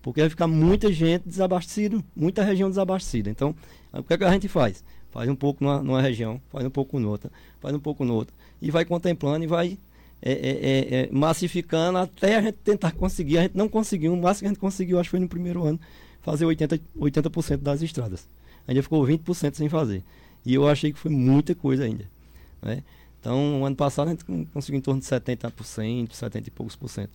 Porque 0.02 0.20
vai 0.20 0.30
ficar 0.30 0.48
muita 0.48 0.92
gente 0.92 1.24
desabastecida, 1.28 2.04
muita 2.16 2.44
região 2.44 2.70
desabastecida. 2.70 3.30
Então, 3.30 3.56
o 3.94 4.04
que, 4.04 4.14
é 4.14 4.18
que 4.18 4.24
a 4.24 4.32
gente 4.32 4.50
faz? 4.50 4.84
Faz 5.14 5.30
um 5.30 5.36
pouco 5.36 5.64
numa, 5.64 5.80
numa 5.84 6.02
região, 6.02 6.42
faz 6.52 6.66
um 6.66 6.72
pouco 6.72 7.00
noutra, 7.00 7.32
faz 7.62 7.76
um 7.76 7.80
pouco 7.80 8.04
noutra. 8.04 8.34
E 8.60 8.72
vai 8.72 8.84
contemplando 8.84 9.44
e 9.46 9.48
vai 9.48 9.78
é, 10.20 10.32
é, 10.32 10.36
é, 10.36 10.96
é 11.04 11.10
massificando 11.12 12.00
até 12.00 12.38
a 12.38 12.42
gente 12.42 12.56
tentar 12.64 12.94
conseguir. 12.94 13.38
A 13.38 13.42
gente 13.44 13.56
não 13.56 13.70
conseguiu, 13.70 14.12
o 14.12 14.18
máximo 14.18 14.40
que 14.40 14.46
a 14.46 14.50
gente 14.50 14.60
conseguiu, 14.60 15.00
acho 15.00 15.08
que 15.08 15.12
foi 15.12 15.20
no 15.20 15.30
primeiro 15.30 15.64
ano, 15.64 15.80
fazer 16.24 16.46
80%, 16.46 16.82
80 16.98 17.58
das 17.58 17.84
estradas. 17.84 18.28
Ainda 18.68 18.82
ficou 18.82 19.06
20% 19.06 19.54
sem 19.54 19.70
fazer. 19.70 20.04
E 20.44 20.56
eu 20.56 20.68
achei 20.68 20.92
que 20.92 20.98
foi 20.98 21.12
muita 21.12 21.54
coisa 21.54 21.84
ainda. 21.84 22.06
Né? 22.60 22.82
Então, 23.20 23.64
ano 23.64 23.76
passado 23.76 24.08
a 24.08 24.12
gente 24.12 24.26
conseguiu 24.52 24.80
em 24.80 24.82
torno 24.82 25.00
de 25.00 25.06
70%, 25.06 26.12
70 26.12 26.48
e 26.48 26.52
poucos 26.52 26.76
por 26.76 26.90
cento. 26.90 27.12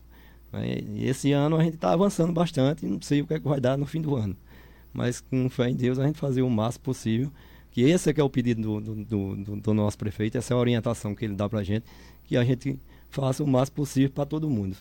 Né? 0.53 0.79
E 0.95 1.09
esse 1.09 1.33
ano 1.33 1.57
a 1.57 1.65
gente 1.65 1.75
está 1.75 1.93
avançando 1.93 2.33
bastante 2.33 2.87
e 2.87 2.89
não 2.89 3.03
sei 3.03 3.23
o 3.23 3.27
que, 3.27 3.35
é 3.35 3.41
que 3.41 3.49
vai 3.49 3.61
dar 3.61 3.77
no 3.77 3.87
fim 3.87 4.01
do 4.01 4.15
ano. 4.15 4.37
Mas 4.93 5.21
com 5.21 5.51
fé 5.51 5.69
em 5.69 5.75
Deus 5.75 5.99
a 5.99 6.07
gente 6.07 6.21
fazer 6.21 6.43
o 6.43 6.51
máximo 6.51 6.85
possível. 6.85 7.31
Que 7.71 7.83
esse 7.83 8.11
é 8.11 8.13
que 8.13 8.21
é 8.21 8.25
o 8.25 8.31
pedido 8.31 8.81
do, 8.81 8.95
do, 9.05 9.37
do, 9.37 9.57
do 9.57 9.75
nosso 9.75 9.99
prefeito, 9.99 10.39
essa 10.39 10.55
é 10.55 10.57
a 10.57 10.59
orientação 10.59 11.15
que 11.15 11.25
ele 11.25 11.35
dá 11.35 11.49
para 11.49 11.61
a 11.61 11.63
gente, 11.63 11.85
que 12.25 12.37
a 12.37 12.45
gente 12.45 12.79
faça 13.11 13.43
o 13.43 13.47
máximo 13.47 13.77
possível 13.77 14.11
para 14.11 14.27
todo 14.27 14.49
mundo. 14.49 14.77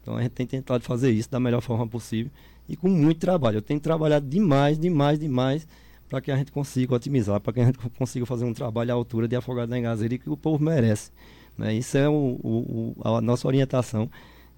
Então 0.00 0.16
a 0.16 0.22
gente 0.22 0.32
tem 0.32 0.46
tentado 0.46 0.82
fazer 0.84 1.10
isso 1.10 1.30
da 1.30 1.38
melhor 1.38 1.60
forma 1.60 1.86
possível 1.86 2.30
e 2.68 2.76
com 2.76 2.88
muito 2.88 3.18
trabalho. 3.18 3.58
Eu 3.58 3.62
tenho 3.62 3.80
trabalhado 3.80 4.26
demais, 4.26 4.78
demais, 4.78 5.18
demais 5.18 5.66
para 6.08 6.20
que 6.20 6.30
a 6.30 6.36
gente 6.36 6.50
consiga 6.50 6.94
otimizar, 6.94 7.40
para 7.40 7.52
que 7.52 7.60
a 7.60 7.66
gente 7.66 7.78
consiga 7.98 8.24
fazer 8.24 8.44
um 8.44 8.54
trabalho 8.54 8.92
à 8.92 8.94
altura 8.94 9.28
de 9.28 9.36
Afogado 9.36 9.68
da 9.68 9.78
Engazeira 9.78 10.16
que 10.16 10.30
o 10.30 10.36
povo 10.36 10.62
merece. 10.64 11.10
Né? 11.56 11.74
Isso 11.74 11.98
é 11.98 12.08
o, 12.08 12.14
o, 12.14 12.96
a 13.04 13.20
nossa 13.20 13.46
orientação. 13.46 14.08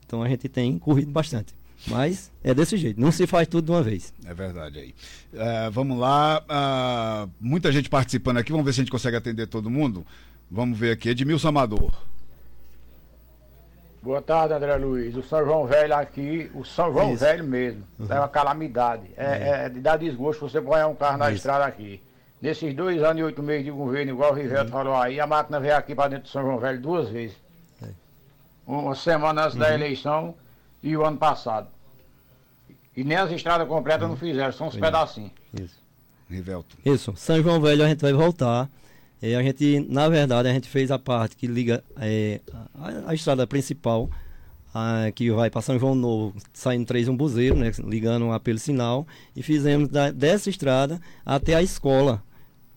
Então 0.06 0.22
a 0.22 0.28
gente 0.28 0.48
tem 0.48 0.78
corrido 0.78 1.10
bastante. 1.10 1.54
Mas 1.86 2.30
é 2.44 2.52
desse 2.52 2.76
jeito, 2.76 3.00
não 3.00 3.10
se 3.10 3.26
faz 3.26 3.48
tudo 3.48 3.64
de 3.64 3.70
uma 3.70 3.82
vez. 3.82 4.12
É 4.24 4.34
verdade 4.34 4.78
aí. 4.78 4.94
É, 5.32 5.70
vamos 5.70 5.98
lá, 5.98 6.42
uh, 6.42 7.30
muita 7.40 7.72
gente 7.72 7.88
participando 7.88 8.36
aqui, 8.36 8.52
vamos 8.52 8.66
ver 8.66 8.72
se 8.72 8.80
a 8.80 8.84
gente 8.84 8.92
consegue 8.92 9.16
atender 9.16 9.46
todo 9.46 9.70
mundo. 9.70 10.06
Vamos 10.50 10.78
ver 10.78 10.92
aqui, 10.92 11.08
Edmilson 11.08 11.48
Amador. 11.48 11.92
Boa 14.02 14.22
tarde, 14.22 14.54
André 14.54 14.76
Luiz. 14.76 15.14
O 15.14 15.22
São 15.22 15.44
João 15.44 15.66
Velho 15.66 15.94
aqui, 15.94 16.50
o 16.54 16.64
São 16.64 16.90
João 16.90 17.12
Isso. 17.12 17.22
Velho 17.22 17.44
mesmo, 17.44 17.84
uhum. 17.98 18.06
é 18.08 18.18
uma 18.18 18.28
calamidade. 18.28 19.04
É, 19.16 19.24
é. 19.24 19.66
é, 19.66 19.68
de 19.68 19.78
dar 19.78 19.98
desgosto 19.98 20.48
você 20.48 20.60
ganhar 20.60 20.88
um 20.88 20.94
carro 20.94 21.18
na 21.18 21.26
Isso. 21.26 21.36
estrada 21.36 21.66
aqui. 21.66 22.02
Nesses 22.40 22.74
dois 22.74 23.02
anos 23.02 23.20
e 23.20 23.24
oito 23.24 23.42
meses 23.42 23.66
de 23.66 23.70
governo, 23.70 24.12
igual 24.12 24.32
o 24.32 24.34
Rivelto 24.34 24.64
uhum. 24.64 24.70
falou 24.70 24.94
aí, 24.96 25.20
a 25.20 25.26
máquina 25.26 25.60
veio 25.60 25.76
aqui 25.76 25.94
para 25.94 26.08
dentro 26.08 26.24
do 26.24 26.30
São 26.30 26.42
João 26.42 26.58
Velho 26.58 26.80
duas 26.80 27.10
vezes. 27.10 27.36
É. 27.82 27.88
Uma 28.66 28.94
semana 28.94 29.42
antes 29.42 29.54
uhum. 29.54 29.60
da 29.60 29.74
eleição 29.74 30.34
e 30.82 30.96
o 30.96 31.04
ano 31.04 31.16
passado. 31.16 31.68
E 32.96 33.04
nem 33.04 33.16
as 33.16 33.30
estradas 33.30 33.66
completas 33.68 34.02
não 34.02 34.10
uhum. 34.10 34.16
fizeram, 34.16 34.52
são 34.52 34.68
uns 34.68 34.76
pedacinhos. 34.76 35.32
Isso. 35.54 35.80
Rivelto. 36.28 36.76
Isso. 36.84 37.12
São 37.16 37.42
João 37.42 37.60
Velho 37.60 37.84
a 37.84 37.88
gente 37.88 38.00
vai 38.00 38.12
voltar. 38.12 38.68
É, 39.22 39.34
a 39.34 39.42
gente, 39.42 39.86
na 39.88 40.08
verdade, 40.08 40.48
a 40.48 40.52
gente 40.52 40.68
fez 40.68 40.90
a 40.90 40.98
parte 40.98 41.36
que 41.36 41.46
liga 41.46 41.84
é, 42.00 42.40
a, 42.74 43.10
a, 43.10 43.14
estrada 43.14 43.46
principal, 43.46 44.08
a, 44.72 45.10
que 45.14 45.30
vai 45.30 45.50
para 45.50 45.60
São 45.60 45.78
João 45.78 45.94
Novo, 45.94 46.34
saindo 46.54 46.86
três 46.86 47.06
umbuzeiro, 47.06 47.54
né, 47.54 47.70
ligando 47.84 48.30
a 48.32 48.40
pelo 48.40 48.58
sinal, 48.58 49.06
e 49.36 49.42
fizemos 49.42 49.88
da, 49.88 50.10
dessa 50.10 50.48
estrada 50.48 51.00
até 51.24 51.54
a 51.54 51.62
escola, 51.62 52.22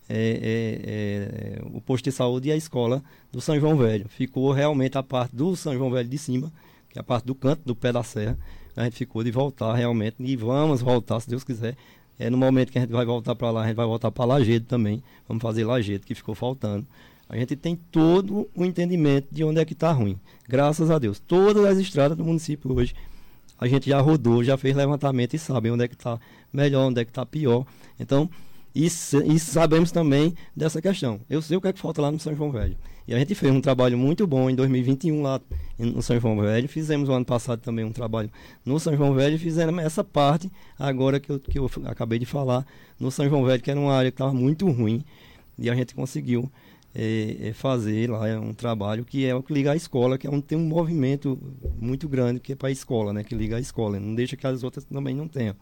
é, 0.06 0.16
é, 0.16 1.60
é, 1.62 1.62
o 1.72 1.80
posto 1.80 2.04
de 2.04 2.12
saúde 2.12 2.48
e 2.50 2.52
a 2.52 2.56
escola 2.56 3.02
do 3.32 3.40
São 3.40 3.58
João 3.58 3.76
Velho. 3.76 4.06
Ficou 4.10 4.52
realmente 4.52 4.98
a 4.98 5.02
parte 5.02 5.34
do 5.34 5.56
São 5.56 5.72
João 5.74 5.90
Velho 5.90 6.08
de 6.08 6.18
cima, 6.18 6.52
que 6.94 6.98
é 6.98 7.00
a 7.00 7.04
parte 7.04 7.24
do 7.24 7.34
canto 7.34 7.60
do 7.66 7.74
pé 7.74 7.92
da 7.92 8.04
serra. 8.04 8.38
A 8.76 8.84
gente 8.84 8.96
ficou 8.96 9.24
de 9.24 9.30
voltar 9.32 9.74
realmente, 9.74 10.16
e 10.20 10.36
vamos 10.36 10.80
voltar, 10.80 11.18
se 11.18 11.28
Deus 11.28 11.42
quiser, 11.42 11.76
é, 12.18 12.30
no 12.30 12.36
momento 12.36 12.70
que 12.70 12.78
a 12.78 12.82
gente 12.82 12.92
vai 12.92 13.04
voltar 13.04 13.34
para 13.34 13.50
lá, 13.50 13.64
a 13.64 13.66
gente 13.66 13.76
vai 13.76 13.84
voltar 13.84 14.12
para 14.12 14.24
Lajedo 14.24 14.64
também. 14.66 15.02
Vamos 15.26 15.42
fazer 15.42 15.64
Lajedo, 15.64 16.06
que 16.06 16.14
ficou 16.14 16.36
faltando. 16.36 16.86
A 17.28 17.36
gente 17.36 17.56
tem 17.56 17.74
todo 17.74 18.48
o 18.54 18.64
entendimento 18.64 19.26
de 19.32 19.42
onde 19.42 19.58
é 19.58 19.64
que 19.64 19.72
está 19.72 19.90
ruim. 19.90 20.16
Graças 20.48 20.88
a 20.88 20.98
Deus. 21.00 21.18
Todas 21.18 21.64
as 21.64 21.78
estradas 21.78 22.16
do 22.16 22.24
município 22.24 22.72
hoje, 22.72 22.94
a 23.58 23.66
gente 23.66 23.90
já 23.90 24.00
rodou, 24.00 24.44
já 24.44 24.56
fez 24.56 24.76
levantamento 24.76 25.34
e 25.34 25.38
sabe 25.38 25.72
onde 25.72 25.82
é 25.82 25.88
que 25.88 25.94
está 25.94 26.20
melhor, 26.52 26.86
onde 26.86 27.00
é 27.00 27.04
que 27.04 27.10
está 27.10 27.26
pior. 27.26 27.66
Então, 27.98 28.30
e, 28.72 28.86
e, 28.86 29.38
sabemos 29.40 29.90
também 29.90 30.34
dessa 30.54 30.80
questão. 30.80 31.20
Eu 31.28 31.42
sei 31.42 31.56
o 31.56 31.60
que 31.60 31.66
é 31.66 31.72
que 31.72 31.80
falta 31.80 32.00
lá 32.00 32.12
no 32.12 32.20
São 32.20 32.36
João 32.36 32.52
Velho. 32.52 32.76
E 33.06 33.14
a 33.14 33.18
gente 33.18 33.34
fez 33.34 33.52
um 33.52 33.60
trabalho 33.60 33.98
muito 33.98 34.26
bom 34.26 34.48
em 34.48 34.54
2021 34.54 35.20
lá 35.20 35.40
no 35.78 36.00
São 36.00 36.18
João 36.18 36.40
Velho. 36.40 36.66
Fizemos 36.66 37.08
o 37.08 37.12
ano 37.12 37.24
passado 37.24 37.60
também 37.60 37.84
um 37.84 37.92
trabalho 37.92 38.30
no 38.64 38.80
São 38.80 38.96
João 38.96 39.12
Velho. 39.12 39.38
Fizemos 39.38 39.84
essa 39.84 40.02
parte 40.02 40.50
agora 40.78 41.20
que 41.20 41.30
eu, 41.30 41.38
que 41.38 41.58
eu 41.58 41.70
acabei 41.84 42.18
de 42.18 42.24
falar 42.24 42.66
no 42.98 43.10
São 43.10 43.28
João 43.28 43.44
Velho, 43.44 43.62
que 43.62 43.70
era 43.70 43.78
uma 43.78 43.92
área 43.92 44.10
que 44.10 44.14
estava 44.14 44.32
muito 44.32 44.66
ruim. 44.70 45.04
E 45.58 45.68
a 45.68 45.74
gente 45.74 45.94
conseguiu 45.94 46.50
é, 46.94 47.48
é 47.48 47.52
fazer 47.52 48.08
lá 48.08 48.22
um 48.40 48.54
trabalho 48.54 49.04
que 49.04 49.26
é 49.26 49.34
o 49.34 49.42
que 49.42 49.52
liga 49.52 49.72
à 49.72 49.76
escola, 49.76 50.16
que 50.16 50.26
é 50.26 50.30
onde 50.30 50.42
tem 50.42 50.56
um 50.56 50.66
movimento 50.66 51.38
muito 51.78 52.08
grande 52.08 52.40
que 52.40 52.52
é 52.52 52.56
para 52.56 52.68
a 52.68 52.72
escola, 52.72 53.12
né? 53.12 53.22
Que 53.22 53.34
liga 53.34 53.56
à 53.56 53.60
escola. 53.60 54.00
Não 54.00 54.14
deixa 54.14 54.34
que 54.34 54.46
as 54.46 54.62
outras 54.62 54.84
também 54.84 55.14
não 55.14 55.28
tenham. 55.28 55.54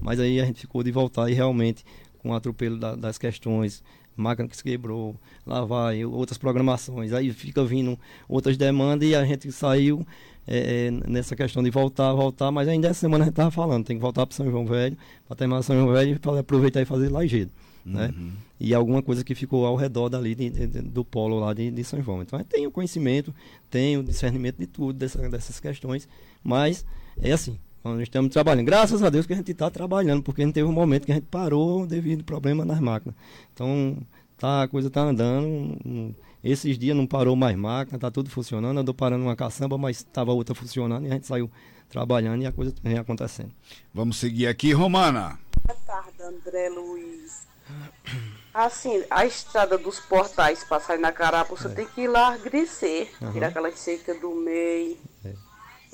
Mas 0.00 0.18
aí 0.18 0.40
a 0.40 0.46
gente 0.46 0.60
ficou 0.60 0.82
de 0.82 0.90
voltar 0.90 1.28
e 1.28 1.34
realmente 1.34 1.84
com 2.18 2.30
o 2.30 2.34
atropelo 2.34 2.78
da, 2.78 2.96
das 2.96 3.18
questões, 3.18 3.82
máquina 4.16 4.48
que 4.48 4.56
se 4.56 4.62
quebrou, 4.62 5.14
lá 5.46 5.64
vai, 5.64 6.04
outras 6.04 6.38
programações, 6.38 7.12
aí 7.12 7.32
fica 7.32 7.64
vindo 7.64 7.98
outras 8.28 8.56
demandas 8.56 9.08
e 9.08 9.14
a 9.14 9.24
gente 9.24 9.50
saiu 9.52 10.06
é, 10.46 10.90
nessa 11.06 11.34
questão 11.34 11.62
de 11.62 11.70
voltar, 11.70 12.12
voltar, 12.12 12.50
mas 12.50 12.68
ainda 12.68 12.88
essa 12.88 13.00
semana 13.00 13.24
a 13.24 13.26
gente 13.26 13.32
estava 13.32 13.50
falando, 13.50 13.84
tem 13.84 13.96
que 13.96 14.02
voltar 14.02 14.26
para 14.26 14.34
São 14.34 14.50
João 14.50 14.64
Velho, 14.64 14.96
para 15.26 15.36
terminar 15.36 15.62
São 15.62 15.76
João 15.76 15.92
Velho 15.92 16.18
e 16.24 16.38
aproveitar 16.38 16.80
e 16.80 16.84
fazer 16.84 17.10
Lajeado. 17.10 17.50
Né? 17.84 18.12
Uhum. 18.16 18.32
E 18.58 18.74
alguma 18.74 19.00
coisa 19.00 19.22
que 19.22 19.32
ficou 19.32 19.64
ao 19.64 19.76
redor 19.76 20.08
dali 20.08 20.34
de, 20.34 20.50
de, 20.50 20.66
do 20.66 21.04
polo 21.04 21.38
lá 21.38 21.54
de, 21.54 21.70
de, 21.70 21.84
São 21.84 22.02
João. 22.02 22.20
Então, 22.20 22.42
tem 22.42 22.66
o 22.66 22.70
conhecimento, 22.70 23.32
tem 23.70 23.96
o 23.96 24.02
discernimento 24.02 24.58
de 24.58 24.66
tudo, 24.66 24.92
dessa, 24.92 25.28
dessas 25.28 25.60
questões, 25.60 26.08
mas 26.42 26.84
é 27.20 27.30
assim, 27.30 27.58
nós 27.94 28.02
estamos 28.02 28.32
trabalhando. 28.32 28.66
Graças 28.66 29.02
a 29.02 29.10
Deus 29.10 29.26
que 29.26 29.32
a 29.32 29.36
gente 29.36 29.52
está 29.52 29.70
trabalhando, 29.70 30.22
porque 30.22 30.42
a 30.42 30.44
gente 30.44 30.54
teve 30.54 30.68
um 30.68 30.72
momento 30.72 31.06
que 31.06 31.12
a 31.12 31.14
gente 31.14 31.26
parou 31.26 31.86
devido 31.86 32.20
a 32.20 32.24
problema 32.24 32.64
nas 32.64 32.80
máquinas. 32.80 33.14
Então, 33.52 33.96
tá, 34.36 34.62
a 34.62 34.68
coisa 34.68 34.88
está 34.88 35.02
andando. 35.02 36.14
Esses 36.42 36.78
dias 36.78 36.96
não 36.96 37.06
parou 37.06 37.34
mais 37.34 37.56
máquina, 37.56 37.96
está 37.96 38.10
tudo 38.10 38.30
funcionando. 38.30 38.78
Andou 38.78 38.94
parando 38.94 39.24
uma 39.24 39.36
caçamba, 39.36 39.76
mas 39.76 39.98
estava 39.98 40.32
outra 40.32 40.54
funcionando 40.54 41.06
e 41.06 41.10
a 41.10 41.14
gente 41.14 41.26
saiu 41.26 41.50
trabalhando 41.88 42.42
e 42.42 42.46
a 42.46 42.52
coisa 42.52 42.74
vem 42.82 42.98
acontecendo. 42.98 43.52
Vamos 43.92 44.16
seguir 44.16 44.46
aqui, 44.46 44.72
Romana. 44.72 45.38
Boa 45.66 45.78
tarde, 45.86 46.22
André 46.22 46.68
Luiz. 46.68 47.46
Assim, 48.54 49.04
a 49.10 49.26
estrada 49.26 49.76
dos 49.76 50.00
portais 50.00 50.64
para 50.64 50.80
sair 50.80 50.98
na 50.98 51.12
Carapuça 51.12 51.68
é. 51.68 51.74
tem 51.74 51.86
que 51.86 52.02
ir 52.02 52.08
lá 52.08 52.32
agrecer, 52.32 53.12
uhum. 53.20 53.32
tirar 53.32 53.48
aquela 53.48 53.70
seca 53.72 54.14
do 54.14 54.34
meio. 54.34 54.96
É 55.22 55.45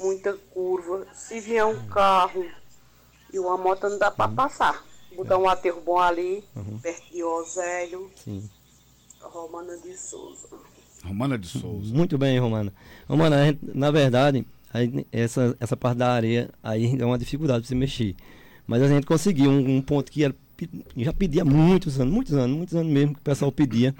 muita 0.02 0.34
curva. 0.52 1.06
Se 1.12 1.40
vier 1.40 1.64
um 1.64 1.86
carro 1.86 2.44
e 3.32 3.38
uma 3.38 3.56
moto 3.56 3.88
não 3.88 3.98
dá 3.98 4.10
para 4.10 4.28
uhum. 4.28 4.36
passar. 4.36 4.84
Botar 5.16 5.38
um 5.38 5.48
aterro 5.48 5.80
bom 5.80 5.98
ali, 5.98 6.42
uhum. 6.56 6.78
perto 6.78 7.12
de 7.12 7.22
Osélio. 7.22 8.10
Sim. 8.16 8.48
Romana 9.20 9.76
de 9.78 9.96
Souza. 9.96 10.48
Romana 11.04 11.38
de 11.38 11.46
Souza. 11.46 11.94
Muito 11.94 12.16
bem, 12.16 12.38
Romana. 12.38 12.72
Romana, 13.08 13.44
gente, 13.46 13.60
na 13.74 13.90
verdade, 13.90 14.46
essa, 15.10 15.56
essa 15.60 15.76
parte 15.76 15.98
da 15.98 16.12
areia 16.12 16.50
aí 16.62 16.96
é 16.98 17.04
uma 17.04 17.18
dificuldade 17.18 17.62
de 17.62 17.68
se 17.68 17.74
mexer. 17.74 18.14
Mas 18.66 18.82
a 18.82 18.88
gente 18.88 19.06
conseguiu 19.06 19.50
um, 19.50 19.76
um 19.76 19.82
ponto 19.82 20.10
que 20.10 20.24
era, 20.24 20.34
já 20.96 21.12
pedia 21.12 21.44
muitos 21.44 22.00
anos, 22.00 22.12
muitos 22.12 22.34
anos, 22.34 22.56
muitos 22.56 22.74
anos 22.74 22.92
mesmo 22.92 23.14
que 23.14 23.20
o 23.20 23.24
pessoal 23.24 23.52
pedia, 23.52 23.94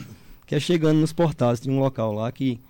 que 0.46 0.54
é 0.54 0.60
chegando 0.60 0.98
nos 0.98 1.12
portais, 1.12 1.60
de 1.60 1.70
um 1.70 1.80
local 1.80 2.12
lá 2.12 2.30
que 2.30 2.60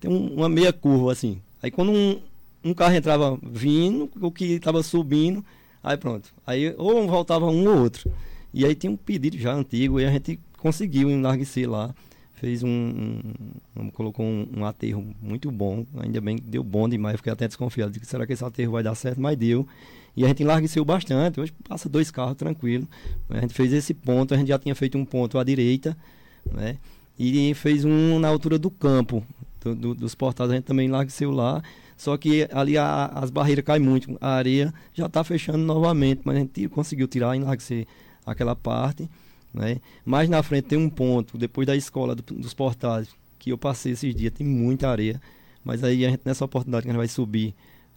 tem 0.00 0.10
um, 0.10 0.34
uma 0.34 0.48
meia 0.48 0.72
curva 0.72 1.12
assim. 1.12 1.40
Aí 1.62 1.70
quando 1.70 1.92
um, 1.92 2.20
um 2.66 2.74
carro 2.74 2.94
entrava 2.94 3.38
vindo, 3.42 4.10
o 4.20 4.30
que 4.30 4.44
estava 4.44 4.82
subindo, 4.82 5.44
aí 5.82 5.96
pronto. 5.96 6.32
Aí 6.46 6.74
ou 6.76 7.06
voltava 7.06 7.46
um 7.46 7.68
ou 7.68 7.78
outro. 7.78 8.10
E 8.52 8.64
aí 8.64 8.74
tinha 8.74 8.90
um 8.90 8.96
pedido 8.96 9.38
já 9.38 9.52
antigo 9.52 10.00
e 10.00 10.04
a 10.04 10.10
gente 10.10 10.40
conseguiu 10.58 11.10
enlarguecer 11.10 11.70
lá. 11.70 11.94
Fez 12.34 12.62
um, 12.62 13.20
um, 13.74 13.90
colocou 13.90 14.26
um, 14.26 14.46
um, 14.58 14.64
aterro 14.66 15.06
muito 15.22 15.50
bom, 15.50 15.86
ainda 15.96 16.20
bem 16.20 16.36
que 16.36 16.44
deu 16.44 16.62
bom 16.62 16.86
demais, 16.86 17.16
fiquei 17.16 17.32
até 17.32 17.46
desconfiado 17.46 17.92
de 17.92 17.98
que 17.98 18.06
será 18.06 18.26
que 18.26 18.32
esse 18.34 18.44
aterro 18.44 18.72
vai 18.72 18.82
dar 18.82 18.94
certo, 18.94 19.20
mas 19.20 19.38
deu. 19.38 19.66
E 20.14 20.24
a 20.24 20.28
gente 20.28 20.42
enlargueceu 20.42 20.84
bastante, 20.84 21.40
hoje 21.40 21.52
passa 21.66 21.88
dois 21.88 22.10
carros 22.10 22.36
tranquilo. 22.36 22.86
A 23.30 23.40
gente 23.40 23.54
fez 23.54 23.72
esse 23.72 23.94
ponto, 23.94 24.34
a 24.34 24.36
gente 24.36 24.48
já 24.48 24.58
tinha 24.58 24.74
feito 24.74 24.98
um 24.98 25.04
ponto 25.04 25.38
à 25.38 25.44
direita, 25.44 25.96
né? 26.52 26.76
E 27.18 27.54
fez 27.54 27.86
um 27.86 28.18
na 28.18 28.28
altura 28.28 28.58
do 28.58 28.70
campo, 28.70 29.24
do, 29.62 29.74
do, 29.74 29.94
dos 29.94 30.14
portais, 30.14 30.50
a 30.50 30.54
gente 30.54 30.64
também 30.64 30.86
enlargueceu 30.86 31.30
lá. 31.30 31.62
Só 31.96 32.16
que 32.16 32.46
ali 32.52 32.76
a, 32.76 33.06
as 33.06 33.30
barreiras 33.30 33.64
caem 33.64 33.82
muito, 33.82 34.16
a 34.20 34.34
areia 34.34 34.72
já 34.92 35.06
está 35.06 35.24
fechando 35.24 35.58
novamente, 35.58 36.20
mas 36.24 36.36
a 36.36 36.40
gente 36.40 36.68
conseguiu 36.68 37.08
tirar, 37.08 37.34
enlarguecer 37.34 37.86
aquela 38.24 38.54
parte. 38.54 39.08
Né? 39.52 39.80
Mais 40.04 40.28
na 40.28 40.42
frente 40.42 40.66
tem 40.66 40.78
um 40.78 40.90
ponto, 40.90 41.38
depois 41.38 41.66
da 41.66 41.74
escola 41.74 42.14
do, 42.14 42.22
dos 42.22 42.52
portais, 42.52 43.08
que 43.38 43.50
eu 43.50 43.56
passei 43.56 43.92
esses 43.92 44.14
dias, 44.14 44.32
tem 44.32 44.46
muita 44.46 44.90
areia. 44.90 45.20
Mas 45.64 45.82
aí 45.82 46.04
a 46.04 46.10
gente, 46.10 46.20
nessa 46.24 46.44
oportunidade 46.44 46.82
que 46.82 46.90
a 46.90 46.92
gente 46.92 46.98
vai 46.98 47.08
subir 47.08 47.54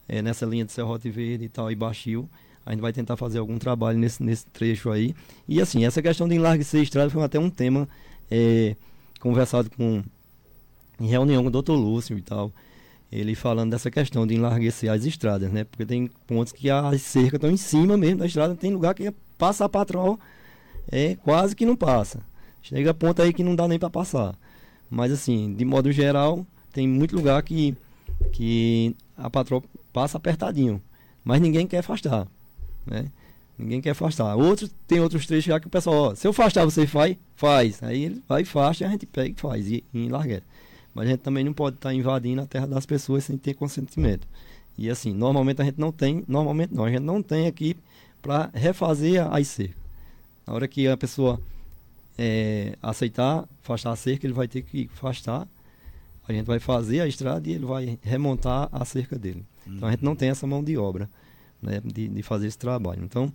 é, 0.08 0.22
nessa 0.22 0.46
linha 0.46 0.64
de 0.64 0.72
Serrote 0.72 1.10
Verde 1.10 1.46
e 1.46 1.50
tal, 1.50 1.70
e 1.70 1.76
Baixio, 1.76 2.30
a 2.66 2.72
gente 2.72 2.82
vai 2.82 2.94
tentar 2.94 3.18
fazer 3.18 3.40
algum 3.40 3.60
trabalho 3.60 3.98
nesse, 3.98 4.24
nesse 4.24 4.46
trecho 4.46 4.90
aí. 4.92 5.14
E 5.48 5.62
assim, 5.62 5.86
essa 5.86 6.02
questão 6.02 6.28
de 6.28 6.36
enlarguecer 6.36 6.80
a 6.80 6.84
estrada 6.84 7.10
foi 7.10 7.24
até 7.24 7.38
um 7.38 7.50
tema 7.50 7.88
é, 8.32 8.76
conversado 9.20 9.70
com 9.70 10.02
em 11.00 11.08
reunião 11.08 11.44
com 11.44 11.48
o 11.48 11.52
doutor 11.52 11.76
Lúcio 11.76 12.18
e 12.18 12.22
tal 12.22 12.54
ele 13.12 13.34
falando 13.36 13.72
dessa 13.72 13.90
questão 13.90 14.26
de 14.26 14.36
enlarguecer 14.36 14.92
as 14.92 15.04
estradas, 15.04 15.52
né? 15.52 15.64
Porque 15.64 15.86
tem 15.86 16.10
pontos 16.28 16.54
que 16.54 16.70
as 16.70 17.02
cercas 17.02 17.34
estão 17.34 17.50
em 17.50 17.58
cima 17.58 17.98
mesmo 17.98 18.20
da 18.20 18.26
estrada, 18.26 18.56
tem 18.56 18.72
lugar 18.72 18.94
que 18.94 19.12
passa 19.38 19.66
a 19.66 19.70
patrol, 19.70 20.20
é 20.92 21.16
quase 21.16 21.56
que 21.56 21.66
não 21.66 21.76
passa. 21.76 22.20
Chega 22.62 22.92
a 22.92 22.94
ponto 22.94 23.22
aí 23.22 23.34
que 23.34 23.44
não 23.44 23.56
dá 23.56 23.68
nem 23.68 23.80
para 23.80 23.90
passar. 23.90 24.36
Mas 24.90 25.12
assim, 25.12 25.54
de 25.54 25.66
modo 25.66 25.92
geral, 25.92 26.46
tem 26.72 26.88
muito 26.88 27.16
lugar 27.16 27.42
que, 27.42 27.76
que 28.32 28.96
a 29.18 29.30
patrol 29.30 29.64
passa 29.92 30.18
apertadinho, 30.18 30.82
mas 31.24 31.42
ninguém 31.42 31.68
quer 31.68 31.80
afastar, 31.80 32.28
né? 32.86 33.08
Ninguém 33.58 33.82
quer 33.82 33.90
afastar. 33.90 34.36
Outros, 34.38 34.74
tem 34.88 35.02
outros 35.02 35.26
trechos 35.26 35.46
já 35.46 35.60
que 35.60 35.68
o 35.68 35.70
pessoal, 35.70 36.12
ó, 36.12 36.16
se 36.16 36.26
eu 36.26 36.32
afastar, 36.32 36.64
você 36.64 36.88
faz? 36.88 37.18
Faz. 37.36 37.84
Aí 37.84 38.06
ele 38.06 38.24
vai 38.26 38.42
e 38.42 38.44
afasta 38.44 38.86
a 38.86 38.90
gente 38.90 39.06
pega 39.06 39.32
e 39.32 39.34
faz, 39.34 39.68
e, 39.68 39.84
e. 39.94 40.10
Mas 41.00 41.08
a 41.08 41.12
gente 41.12 41.22
também 41.22 41.46
não 41.46 41.54
pode 41.54 41.78
estar 41.78 41.92
tá 41.92 41.96
invadindo 41.96 42.42
a 42.42 42.46
terra 42.46 42.68
das 42.68 42.86
pessoas 42.86 43.24
sem 43.24 43.38
ter 43.38 43.54
consentimento. 43.54 44.28
E 44.78 44.90
assim, 44.90 45.14
normalmente 45.14 45.62
a 45.62 45.64
gente 45.64 45.80
não 45.80 45.94
tem, 45.94 46.26
normalmente 46.28 46.74
não, 46.74 46.84
a 46.84 46.90
gente 46.90 47.04
não 47.04 47.24
tem 47.24 47.48
aqui 47.48 47.78
para 48.22 48.50
refazer 48.54 49.26
as 49.34 49.48
cercas. 49.48 49.78
Na 50.46 50.54
hora 50.54 50.68
que 50.68 50.90
a 50.90 50.98
pessoa 50.98 51.40
é, 52.18 52.78
aceitar 52.84 53.48
afastar 53.64 53.94
a 53.94 53.96
cerca, 53.96 54.28
ele 54.28 54.34
vai 54.34 54.46
ter 54.46 54.62
que 54.62 54.90
afastar. 54.94 55.48
A 56.28 56.34
gente 56.34 56.46
vai 56.46 56.60
fazer 56.60 57.00
a 57.00 57.08
estrada 57.08 57.48
e 57.48 57.54
ele 57.54 57.66
vai 57.66 57.98
remontar 58.02 58.68
a 58.70 58.84
cerca 58.84 59.18
dele. 59.18 59.46
Uhum. 59.66 59.76
Então 59.78 59.88
a 59.88 59.92
gente 59.92 60.04
não 60.04 60.18
tem 60.18 60.28
essa 60.28 60.46
mão 60.46 60.62
de 60.62 60.78
obra 60.78 61.10
né, 61.62 61.82
de, 61.82 62.10
de 62.10 62.24
fazer 62.24 62.48
esse 62.48 62.58
trabalho. 62.58 63.06
Então 63.06 63.32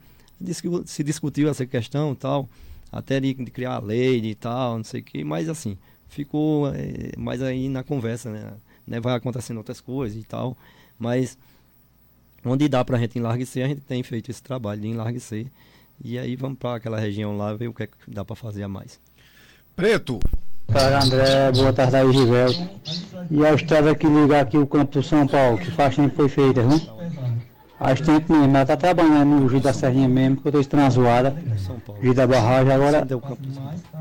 se 0.85 1.03
discutiu 1.03 1.49
essa 1.49 1.65
questão 1.65 2.15
tal, 2.15 2.47
até 2.93 3.19
de, 3.19 3.33
de 3.33 3.51
criar 3.51 3.77
a 3.77 3.81
lei 3.81 4.23
e 4.23 4.35
tal, 4.35 4.77
não 4.77 4.85
sei 4.85 5.01
o 5.01 5.05
que, 5.05 5.25
mas 5.25 5.49
assim, 5.49 5.79
ficou 6.15 6.69
é, 6.69 7.13
mais 7.19 7.43
aí 7.43 7.69
na 7.69 7.83
conversa, 7.83 8.31
né? 8.31 8.53
né? 8.87 9.01
Vai 9.01 9.15
acontecendo 9.15 9.59
outras 9.59 9.81
coisas 9.81 10.17
e 10.17 10.25
tal, 10.25 10.57
mas 10.99 11.37
onde 12.45 12.69
dá 12.69 12.85
para 12.85 12.97
a 12.97 13.01
gente 13.01 13.19
enlarguecer, 13.19 13.65
a 13.65 13.69
gente 13.69 13.81
tem 13.81 14.03
feito 14.03 14.31
esse 14.31 14.43
trabalho 14.43 14.81
de 14.81 14.89
enlarguecer. 14.89 15.47
E 16.03 16.19
aí 16.19 16.37
vamos 16.37 16.59
para 16.59 16.77
aquela 16.77 16.99
região 16.99 17.37
lá 17.37 17.53
ver 17.55 17.69
o 17.69 17.75
que, 17.75 17.85
é 17.85 17.87
que 17.87 17.95
dá 18.09 18.25
para 18.25 18.37
fazer 18.37 18.63
a 18.63 18.69
mais. 18.69 18.99
Preto. 19.77 20.21
Para 20.67 21.03
André, 21.03 21.53
boa 21.53 21.73
tarde 21.73 21.97
aí, 21.97 22.13
Givelto. 22.13 22.71
E 23.31 23.45
a 23.45 23.55
estrada 23.55 23.95
que 23.95 24.07
liga 24.07 24.41
aqui 24.41 24.57
o 24.57 24.67
campo 24.67 24.93
do 24.93 25.03
São 25.03 25.27
Paulo, 25.27 25.59
que 25.59 25.71
faz 25.71 25.95
tempo 25.95 26.15
foi 26.15 26.29
feita, 26.29 26.63
viu? 26.63 26.81
Faz 27.79 28.01
tempo 28.01 28.33
mesmo, 28.33 28.51
ela 28.51 28.63
está 28.63 28.77
trabalhando 28.77 29.41
no 29.41 29.49
Giro 29.49 29.61
da 29.61 29.73
Serrinha 29.73 30.09
mesmo, 30.09 30.37
que 30.37 30.47
eu 30.47 30.61
estou 30.61 30.65
transuada. 30.65 31.37
Giro 32.01 32.15
da 32.15 32.27
Barragem, 32.27 32.73
agora 32.73 33.07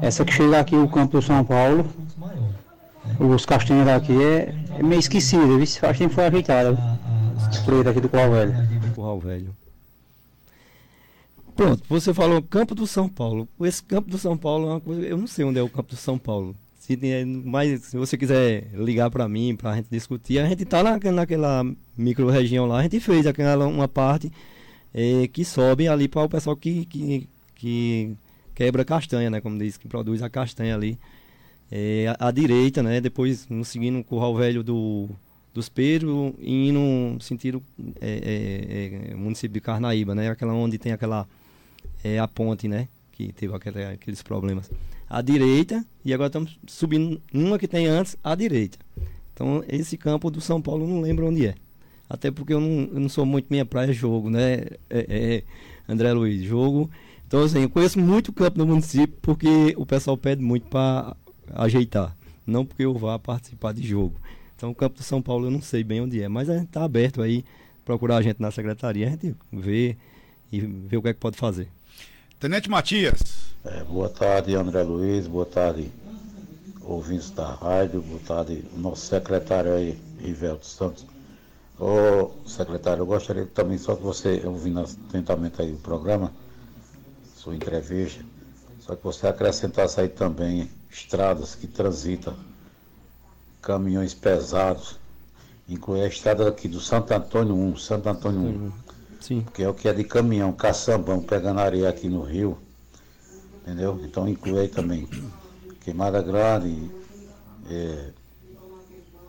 essa 0.01 0.23
que 0.23 0.31
chega 0.31 0.59
aqui, 0.59 0.75
o 0.75 0.87
campo 0.87 1.17
do 1.17 1.21
São 1.21 1.43
Paulo, 1.43 1.85
os 3.19 3.45
castanhos 3.45 3.85
daqui 3.85 4.13
é, 4.21 4.55
é 4.77 4.83
meio 4.83 4.99
esquecido, 4.99 5.57
viu? 5.57 5.67
Faz 5.67 5.97
tempo 5.97 6.13
foi 6.13 6.25
ajeitada. 6.25 6.77
Por 7.65 7.83
daqui 7.83 7.99
do 7.99 8.09
Curral 8.09 8.31
Velho. 8.31 8.55
Curral 8.95 9.19
Velho. 9.19 9.55
Pronto, 11.55 11.83
você 11.87 12.13
falou 12.13 12.41
Campo 12.41 12.73
do 12.73 12.87
São 12.87 13.07
Paulo. 13.07 13.47
Esse 13.61 13.83
Campo 13.83 14.09
do 14.09 14.17
São 14.17 14.37
Paulo 14.37 14.67
é 14.67 14.71
uma 14.71 14.81
coisa. 14.81 15.01
Eu 15.01 15.17
não 15.17 15.27
sei 15.27 15.45
onde 15.45 15.59
é 15.59 15.61
o 15.61 15.69
Campo 15.69 15.89
do 15.89 15.95
São 15.95 16.17
Paulo. 16.17 16.55
Se, 16.83 16.99
mas 17.45 17.81
se 17.83 17.95
você 17.95 18.17
quiser 18.17 18.67
ligar 18.73 19.09
para 19.09 19.25
mim, 19.29 19.55
para 19.55 19.71
a 19.71 19.75
gente 19.77 19.87
discutir, 19.89 20.39
a 20.39 20.49
gente 20.49 20.63
está 20.63 20.83
na, 20.83 20.99
naquela 21.13 21.65
micro-região 21.97 22.65
lá, 22.65 22.79
a 22.79 22.83
gente 22.83 22.99
fez 22.99 23.25
aquela 23.25 23.65
uma 23.65 23.87
parte 23.87 24.29
é, 24.93 25.25
que 25.29 25.45
sobe 25.45 25.87
ali 25.87 26.09
para 26.09 26.23
o 26.23 26.27
pessoal 26.27 26.57
que, 26.57 26.83
que, 26.83 27.29
que 27.55 28.17
quebra 28.53 28.83
castanha, 28.83 29.29
né? 29.29 29.39
Como 29.39 29.57
diz, 29.57 29.77
que 29.77 29.87
produz 29.87 30.21
a 30.21 30.29
castanha 30.29 30.75
ali. 30.75 30.99
É, 31.71 32.13
à, 32.19 32.27
à 32.27 32.31
direita, 32.31 32.83
né? 32.83 32.99
Depois, 32.99 33.47
seguindo 33.63 33.99
o 33.99 34.03
curral 34.03 34.35
velho 34.35 34.61
do, 34.61 35.07
dos 35.53 35.69
Pedro 35.69 36.35
e 36.37 36.67
indo 36.67 36.79
no 36.79 37.21
sentido 37.21 37.63
é, 38.01 39.07
é, 39.07 39.11
é, 39.11 39.15
município 39.15 39.53
de 39.53 39.61
Carnaíba, 39.61 40.13
né? 40.13 40.29
Aquela 40.29 40.53
onde 40.53 40.77
tem 40.77 40.91
aquela 40.91 41.25
é, 42.03 42.19
a 42.19 42.27
ponte, 42.27 42.67
né? 42.67 42.89
Que 43.13 43.31
teve 43.31 43.55
aquele, 43.55 43.85
aqueles 43.85 44.21
problemas. 44.21 44.69
À 45.13 45.21
direita 45.21 45.85
e 46.03 46.11
agora 46.11 46.25
estamos 46.25 46.57
subindo 46.65 47.21
uma 47.31 47.59
que 47.59 47.67
tem 47.67 47.85
antes 47.85 48.17
à 48.23 48.33
direita. 48.33 48.79
Então 49.31 49.63
esse 49.69 49.95
campo 49.95 50.31
do 50.31 50.41
São 50.41 50.59
Paulo 50.59 50.87
não 50.87 51.01
lembro 51.01 51.27
onde 51.27 51.45
é. 51.45 51.53
Até 52.09 52.31
porque 52.31 52.51
eu 52.51 52.59
não, 52.59 52.89
eu 52.91 52.99
não 52.99 53.07
sou 53.09 53.23
muito 53.23 53.45
minha 53.51 53.63
praia 53.63 53.93
jogo, 53.93 54.31
né? 54.31 54.65
É, 54.89 55.05
é, 55.07 55.43
André 55.87 56.11
Luiz, 56.13 56.41
jogo. 56.41 56.89
Então 57.27 57.43
assim, 57.43 57.61
eu 57.61 57.69
conheço 57.69 57.99
muito 57.99 58.29
o 58.29 58.33
campo 58.33 58.57
do 58.57 58.65
município 58.65 59.15
porque 59.21 59.75
o 59.77 59.85
pessoal 59.85 60.17
pede 60.17 60.41
muito 60.41 60.65
para 60.65 61.15
ajeitar, 61.53 62.17
não 62.43 62.65
porque 62.65 62.83
eu 62.83 62.95
vá 62.95 63.19
participar 63.19 63.71
de 63.71 63.85
jogo. 63.87 64.19
Então 64.55 64.71
o 64.71 64.75
campo 64.75 64.97
do 64.97 65.03
São 65.03 65.21
Paulo 65.21 65.45
eu 65.45 65.51
não 65.51 65.61
sei 65.61 65.83
bem 65.83 66.01
onde 66.01 66.23
é, 66.23 66.27
mas 66.27 66.49
a 66.49 66.55
gente 66.55 66.69
está 66.69 66.83
aberto 66.83 67.21
aí, 67.21 67.45
procurar 67.85 68.17
a 68.17 68.21
gente 68.23 68.41
na 68.41 68.49
secretaria, 68.49 69.05
a 69.05 69.09
gente 69.11 69.35
vê 69.51 69.95
e 70.51 70.59
vê 70.59 70.97
o 70.97 71.03
que 71.03 71.09
é 71.09 71.13
que 71.13 71.19
pode 71.19 71.37
fazer. 71.37 71.67
Tenente 72.43 72.69
Matias. 72.69 73.21
É, 73.63 73.85
boa 73.85 74.09
tarde, 74.09 74.53
André 74.53 74.83
Luiz, 74.83 75.27
boa 75.27 75.45
tarde, 75.45 75.89
ouvintes 76.81 77.31
da 77.31 77.53
rádio, 77.53 78.01
boa 78.01 78.19
tarde, 78.19 78.65
nosso 78.75 79.05
secretário 79.05 79.73
aí, 79.73 79.97
Rivelto 80.19 80.65
Santos. 80.65 81.05
Ô, 81.79 82.31
secretário, 82.45 83.03
eu 83.03 83.05
gostaria 83.05 83.45
também, 83.45 83.77
só 83.77 83.95
que 83.95 84.03
você, 84.03 84.41
ouvindo 84.43 84.81
atentamente 84.81 85.61
aí 85.61 85.71
o 85.71 85.77
programa, 85.77 86.33
sua 87.37 87.55
entrevista, 87.55 88.21
só 88.81 88.93
que 88.93 89.03
você 89.05 89.25
acrescentasse 89.25 90.01
aí 90.01 90.09
também 90.09 90.69
estradas 90.91 91.55
que 91.55 91.65
transitam 91.65 92.35
caminhões 93.61 94.13
pesados, 94.13 94.99
inclui 95.69 96.01
a 96.01 96.07
estrada 96.07 96.49
aqui 96.49 96.67
do 96.67 96.81
Santo 96.81 97.13
Antônio 97.13 97.55
1, 97.55 97.77
Santo 97.77 98.09
Antônio 98.09 98.41
1, 98.41 98.82
Sim. 99.23 99.45
que 99.53 99.63
é 99.63 99.69
o 99.69 99.73
que 99.73 99.87
é 99.87 99.93
de 99.93 100.03
caminhão, 100.03 100.51
caçambão, 100.51 101.21
pegando 101.21 101.61
areia 101.61 101.87
aqui 101.87 102.09
no 102.09 102.23
rio, 102.23 102.57
entendeu? 103.61 103.97
Então 104.03 104.27
inclui 104.27 104.59
aí 104.59 104.67
também 104.67 105.07
Queimada 105.79 106.21
Grande, 106.21 106.91
é, 107.69 108.09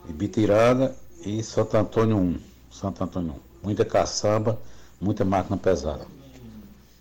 Ibitiranga 0.08 0.92
e 1.24 1.40
Santo 1.44 1.76
Antônio 1.76 2.16
1, 2.16 2.40
Santo 2.72 3.04
Antônio 3.04 3.34
1. 3.34 3.34
Muita 3.62 3.84
caçamba, 3.84 4.58
muita 5.00 5.24
máquina 5.24 5.56
pesada. 5.56 6.04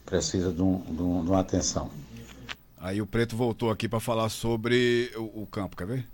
Precisa 0.05 0.51
de, 0.51 0.61
um, 0.61 0.79
de, 0.81 1.01
um, 1.01 1.23
de 1.23 1.31
uma 1.31 1.39
atenção. 1.39 1.89
Aí 2.83 3.01
o 3.01 3.07
Preto 3.07 3.37
voltou 3.37 3.71
aqui 3.71 3.87
para 3.87 4.01
falar 4.01 4.27
sobre 4.27 5.09
o, 5.15 5.43
o, 5.43 5.47
campo, 5.47 5.73
quer 5.77 5.87
ver? 5.87 6.05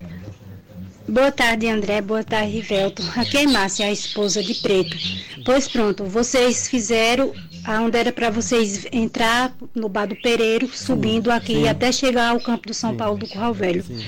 Boa 1.08 1.32
tarde, 1.32 1.68
André. 1.68 2.00
Boa 2.00 2.24
tarde, 2.24 2.52
Rivelto. 2.52 3.02
Aqui 3.16 3.38
é 3.38 3.48
Márcia, 3.48 3.88
a 3.88 3.92
esposa 3.92 4.44
de 4.44 4.54
Preto. 4.54 4.96
Pois 5.44 5.68
pronto, 5.68 6.04
vocês 6.04 6.68
fizeram 6.68 7.34
aonde 7.64 7.98
era 7.98 8.12
para 8.12 8.30
vocês 8.30 8.86
entrar 8.92 9.52
no 9.74 9.90
Bar 9.90 10.06
do 10.06 10.16
Pereiro, 10.16 10.68
subindo 10.68 11.32
aqui 11.32 11.56
Sim. 11.56 11.68
até 11.68 11.92
chegar 11.92 12.30
ao 12.30 12.40
campo 12.40 12.68
do 12.68 12.74
São 12.76 12.92
Sim. 12.92 12.98
Paulo 12.98 13.18
do 13.18 13.28
Curral 13.28 13.54
Velho. 13.56 13.84
Sim. 13.84 14.06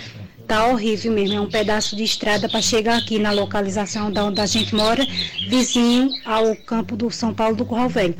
Tá 0.47 0.67
horrível 0.67 1.11
mesmo, 1.13 1.37
é 1.37 1.41
um 1.41 1.49
pedaço 1.49 1.95
de 1.95 2.03
estrada 2.03 2.47
para 2.47 2.61
chegar 2.61 2.99
aqui 2.99 3.17
na 3.17 3.31
localização 3.31 4.11
da 4.11 4.23
onde 4.23 4.39
a 4.39 4.45
gente 4.45 4.75
mora, 4.75 5.03
vizinho 5.49 6.11
ao 6.23 6.55
campo 6.57 6.95
do 6.95 7.09
São 7.09 7.33
Paulo 7.33 7.55
do 7.55 7.65
Curral 7.65 7.89
Velho. 7.89 8.15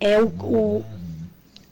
É 0.00 0.20
o, 0.20 0.26
o 0.26 0.84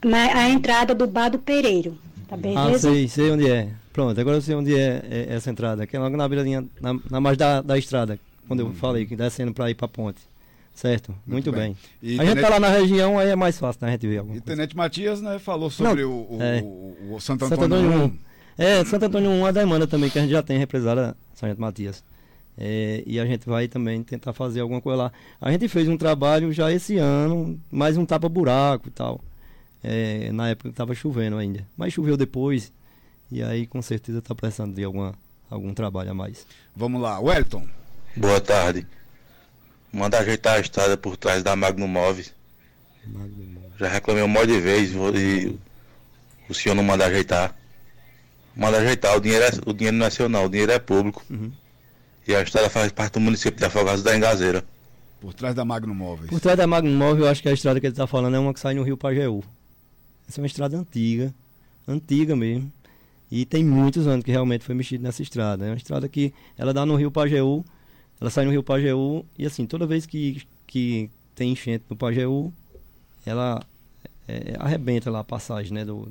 a 0.05 0.47
entrada 0.47 0.95
do 0.95 1.05
Bar 1.05 1.27
do 1.27 1.37
Pereiro. 1.39 1.97
Tá 2.33 2.37
beleza? 2.37 2.89
Ah, 2.89 2.93
sei, 2.93 3.07
sei 3.07 3.31
onde 3.31 3.49
é. 3.49 3.69
Pronto, 3.91 4.19
agora 4.19 4.37
eu 4.37 4.41
sei 4.41 4.55
onde 4.55 4.75
é, 4.75 5.03
é 5.09 5.27
essa 5.35 5.51
entrada, 5.51 5.85
que 5.85 5.95
é 5.95 5.99
logo 5.99 6.17
na 6.17 6.27
beiradinha, 6.27 6.65
na, 6.81 6.99
na 7.09 7.21
margem 7.21 7.37
da, 7.37 7.61
da 7.61 7.77
estrada, 7.77 8.19
quando 8.47 8.61
eu 8.61 8.67
hum. 8.67 8.73
falei, 8.73 9.05
que 9.05 9.15
descendo 9.15 9.53
para 9.53 9.69
ir 9.69 9.75
para 9.75 9.85
a 9.85 9.89
ponte. 9.89 10.19
Certo, 10.73 11.11
muito, 11.27 11.51
muito 11.51 11.51
bem. 11.51 11.77
bem. 12.01 12.19
a 12.19 12.25
gente 12.25 12.37
está 12.37 12.49
lá 12.49 12.59
na 12.59 12.69
região, 12.69 13.19
aí 13.19 13.29
é 13.29 13.35
mais 13.35 13.59
fácil 13.59 13.79
né, 13.83 13.89
a 13.89 13.91
gente 13.91 14.07
ver 14.07 14.17
alguma 14.17 14.35
E 14.35 14.41
coisa. 14.41 14.55
Tenente 14.55 14.75
Matias 14.75 15.21
né, 15.21 15.37
falou 15.37 15.69
sobre 15.69 16.01
Não, 16.01 16.11
o, 16.11 16.37
o, 16.37 16.41
é. 16.41 16.61
o, 16.63 17.15
o, 17.15 17.21
Santo 17.21 17.45
Antônio, 17.45 17.61
Santo 17.61 17.75
Antônio 17.75 18.05
1. 18.05 18.17
É, 18.57 18.85
Santo 18.85 19.05
Antônio 19.05 19.29
1 19.29 19.45
é 19.45 19.49
a 19.49 19.51
demanda 19.51 19.85
também, 19.85 20.09
que 20.09 20.17
a 20.17 20.23
gente 20.23 20.31
já 20.31 20.41
tem 20.41 20.57
represada, 20.57 21.15
Sargento 21.35 21.61
Matias. 21.61 22.03
É, 22.57 23.03
e 23.05 23.19
a 23.19 23.25
gente 23.27 23.47
vai 23.47 23.67
também 23.67 24.01
tentar 24.01 24.33
fazer 24.33 24.61
alguma 24.61 24.81
coisa 24.81 25.03
lá. 25.03 25.11
A 25.39 25.51
gente 25.51 25.67
fez 25.67 25.87
um 25.87 25.97
trabalho 25.97 26.51
já 26.51 26.71
esse 26.71 26.97
ano, 26.97 27.59
mais 27.71 27.95
um 27.95 28.05
tapa-buraco 28.05 28.87
e 28.87 28.91
tal. 28.91 29.21
É, 29.83 30.31
na 30.31 30.49
época 30.49 30.69
que 30.69 30.73
estava 30.73 30.95
chovendo 30.95 31.37
ainda. 31.37 31.67
Mas 31.75 31.93
choveu 31.93 32.15
depois. 32.15 32.71
E 33.31 33.43
aí 33.43 33.67
com 33.67 33.81
certeza 33.81 34.19
está 34.19 34.33
precisando 34.33 34.73
de 34.73 34.83
alguma, 34.83 35.13
algum 35.49 35.73
trabalho 35.73 36.11
a 36.11 36.13
mais. 36.13 36.45
Vamos 36.75 37.01
lá, 37.01 37.19
Wellington. 37.19 37.67
Boa 38.15 38.39
tarde. 38.39 38.87
Manda 39.91 40.19
ajeitar 40.19 40.55
a 40.55 40.59
estrada 40.59 40.95
por 40.95 41.17
trás 41.17 41.43
da 41.43 41.55
Magno 41.55 41.87
Móveis. 41.87 42.33
Já 43.79 43.89
reclamei 43.89 44.23
um 44.23 44.27
monte 44.27 44.47
de 44.47 44.59
vezes 44.59 44.95
e 45.15 45.59
o 46.47 46.53
senhor 46.53 46.75
não 46.75 46.83
manda 46.83 47.05
ajeitar. 47.05 47.55
Manda 48.55 48.77
ajeitar, 48.77 49.17
o 49.17 49.19
dinheiro, 49.19 49.43
é, 49.43 49.49
o 49.65 49.73
dinheiro 49.73 49.97
não 49.97 50.05
é 50.05 50.09
seu 50.09 50.29
não, 50.29 50.45
o 50.45 50.49
dinheiro 50.49 50.71
é 50.71 50.79
público. 50.79 51.23
Uhum. 51.29 51.51
E 52.27 52.35
a 52.35 52.41
estrada 52.41 52.69
faz 52.69 52.91
parte 52.91 53.13
do 53.13 53.19
município 53.19 53.59
de 53.59 53.65
Afogados 53.65 54.03
da 54.03 54.15
Engazeira. 54.15 54.63
Por 55.19 55.33
trás 55.33 55.55
da 55.55 55.65
Magno 55.65 55.93
Móveis. 55.93 56.29
Por 56.29 56.39
trás 56.39 56.57
da 56.57 56.67
Magno 56.67 56.91
Móveis, 56.91 57.19
eu 57.19 57.27
acho 57.27 57.41
que 57.41 57.49
a 57.49 57.53
estrada 57.53 57.79
que 57.79 57.87
ele 57.87 57.93
está 57.93 58.05
falando 58.05 58.35
é 58.35 58.39
uma 58.39 58.53
que 58.53 58.59
sai 58.59 58.73
no 58.73 58.83
Rio 58.83 58.97
Pajeú. 58.97 59.43
Essa 60.27 60.39
é 60.39 60.41
uma 60.41 60.47
estrada 60.47 60.77
antiga, 60.77 61.33
antiga 61.87 62.35
mesmo. 62.35 62.71
E 63.31 63.45
tem 63.45 63.63
muitos 63.63 64.05
anos 64.05 64.23
que 64.23 64.31
realmente 64.31 64.63
foi 64.63 64.75
mexido 64.75 65.03
nessa 65.03 65.23
estrada. 65.23 65.65
É 65.65 65.69
uma 65.69 65.77
estrada 65.77 66.07
que 66.07 66.33
ela 66.57 66.73
dá 66.73 66.85
no 66.85 66.95
Rio 66.95 67.09
Pajeú, 67.09 67.65
ela 68.21 68.29
sai 68.29 68.45
no 68.45 68.51
Rio 68.51 68.63
Pajeú 68.63 69.25
e 69.37 69.45
assim, 69.45 69.65
toda 69.65 69.87
vez 69.87 70.05
que, 70.05 70.43
que 70.67 71.09
tem 71.33 71.51
enchente 71.51 71.83
no 71.89 71.95
Pajeú, 71.95 72.53
ela 73.25 73.65
é, 74.27 74.55
arrebenta 74.59 75.09
lá 75.09 75.21
a 75.21 75.23
passagem 75.23 75.73
né, 75.73 75.83
do, 75.83 76.07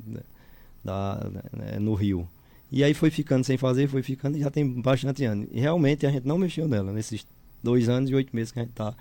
da, 0.84 1.30
né, 1.52 1.78
no 1.78 1.94
rio. 1.94 2.28
E 2.70 2.82
aí 2.82 2.94
foi 2.94 3.10
ficando 3.10 3.44
sem 3.44 3.56
fazer, 3.56 3.86
foi 3.86 4.02
ficando 4.02 4.36
e 4.36 4.40
já 4.40 4.50
tem 4.50 4.66
bastante 4.66 5.24
anos. 5.24 5.46
E 5.52 5.60
realmente 5.60 6.06
a 6.06 6.10
gente 6.10 6.26
não 6.26 6.38
mexeu 6.38 6.66
nela 6.66 6.92
nesses 6.92 7.26
dois 7.62 7.88
anos 7.88 8.10
e 8.10 8.14
oito 8.14 8.34
meses 8.34 8.50
que 8.50 8.58
a 8.58 8.62
gente 8.62 8.72
está. 8.72 8.94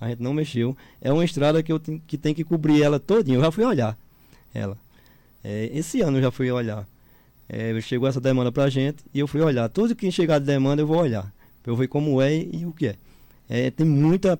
A 0.00 0.08
gente 0.08 0.22
não 0.22 0.34
mexeu. 0.34 0.76
É 1.00 1.12
uma 1.12 1.24
estrada 1.24 1.62
que, 1.62 1.72
eu 1.72 1.80
que 2.06 2.18
tem 2.18 2.34
que 2.34 2.44
cobrir 2.44 2.82
ela 2.82 3.00
todinha. 3.00 3.38
Eu 3.38 3.42
já 3.42 3.50
fui 3.50 3.64
olhar 3.64 3.98
ela. 4.54 4.78
É, 5.42 5.68
esse 5.74 6.00
ano 6.00 6.18
eu 6.18 6.22
já 6.22 6.30
fui 6.30 6.50
olhar. 6.50 6.86
É, 7.48 7.78
chegou 7.82 8.08
essa 8.08 8.20
demanda 8.20 8.50
pra 8.50 8.70
gente 8.70 9.04
e 9.12 9.18
eu 9.18 9.26
fui 9.26 9.40
olhar. 9.42 9.68
Tudo 9.68 9.94
que 9.94 10.10
chegar 10.10 10.38
de 10.38 10.46
demanda 10.46 10.80
eu 10.80 10.86
vou 10.86 10.98
olhar. 10.98 11.30
Eu 11.66 11.76
ver 11.76 11.88
como 11.88 12.20
é 12.20 12.34
e 12.34 12.64
o 12.64 12.72
que 12.72 12.88
é. 12.88 12.96
é. 13.48 13.70
Tem 13.70 13.86
muita 13.86 14.38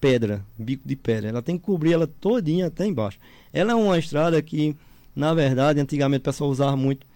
pedra, 0.00 0.44
bico 0.58 0.86
de 0.86 0.96
pedra. 0.96 1.30
Ela 1.30 1.42
tem 1.42 1.56
que 1.56 1.64
cobrir 1.64 1.92
ela 1.92 2.06
todinha 2.06 2.66
até 2.66 2.86
embaixo. 2.86 3.18
Ela 3.52 3.72
é 3.72 3.74
uma 3.74 3.98
estrada 3.98 4.40
que, 4.42 4.76
na 5.14 5.32
verdade, 5.32 5.80
antigamente 5.80 6.20
o 6.20 6.24
pessoal 6.24 6.50
usava 6.50 6.76
muito 6.76 7.06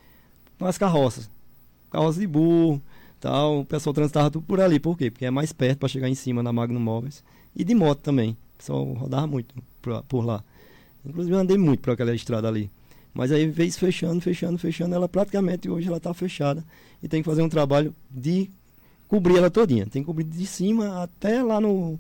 as 0.61 0.79
carroças. 0.79 1.31
Carroças 1.91 2.21
de 2.21 2.27
burro, 2.27 2.81
tal. 3.21 3.61
O 3.61 3.65
pessoal 3.65 3.93
transitava 3.93 4.31
tudo 4.31 4.45
por 4.47 4.61
ali. 4.61 4.79
Por 4.79 4.97
quê? 4.97 5.11
Porque 5.11 5.27
é 5.27 5.31
mais 5.31 5.53
perto 5.53 5.79
para 5.79 5.89
chegar 5.89 6.09
em 6.09 6.15
cima 6.15 6.43
na 6.43 6.53
Magno 6.53 6.81
Móveis. 6.81 7.23
E 7.55 7.65
de 7.65 7.75
moto 7.75 8.01
também. 8.01 8.31
O 8.31 8.59
pessoal 8.59 8.85
rodava 8.95 9.27
muito 9.27 9.55
por 10.09 10.25
lá. 10.25 10.43
Inclusive 11.05 11.35
eu 11.35 11.41
andei 11.41 11.57
muito 11.57 11.81
por 11.81 11.93
aquela 11.93 12.15
estrada 12.15 12.49
ali. 12.49 12.71
Mas 13.15 13.33
aí 13.33 13.47
veio 13.47 13.73
fechando, 13.73 14.21
fechando, 14.21 14.59
fechando, 14.59 14.95
ela 14.95 15.09
praticamente 15.09 15.69
hoje 15.69 15.89
ela 15.89 15.97
está 15.97 16.13
fechada 16.15 16.65
e 17.03 17.09
tem 17.09 17.23
que 17.23 17.29
fazer 17.29 17.43
um 17.43 17.49
trabalho 17.49 17.95
de 18.11 18.51
cobrir 19.09 19.39
ela 19.39 19.51
todinha. 19.51 19.87
Tem 19.87 20.03
que 20.03 20.07
cobrir 20.07 20.25
de 20.25 20.47
cima 20.47 21.03
até 21.03 21.43
lá 21.43 21.61
no, 21.61 21.99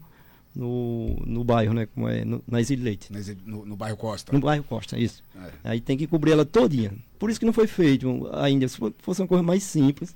no, 0.54 1.16
no 1.26 1.42
bairro, 1.42 1.72
né? 1.72 1.86
Como 1.86 2.08
é, 2.08 2.24
no, 2.24 2.42
na 2.46 2.60
Exílio 2.60 2.84
Leite. 2.84 3.10
No, 3.46 3.64
no, 3.64 3.76
bairro 3.76 3.96
Costa. 3.96 4.32
No 4.32 4.40
bairro 4.40 4.64
Costa, 4.64 4.98
isso. 4.98 5.24
É. 5.64 5.70
Aí 5.70 5.80
tem 5.80 5.96
que 5.96 6.06
cobrir 6.06 6.32
ela 6.32 6.44
todinha. 6.44 6.92
Por 7.18 7.30
isso 7.30 7.40
que 7.40 7.46
não 7.46 7.52
foi 7.52 7.66
feito 7.66 8.28
ainda. 8.32 8.68
Se 8.68 8.78
fosse 8.98 9.20
uma 9.20 9.28
coisa 9.28 9.42
mais 9.42 9.62
simples. 9.62 10.14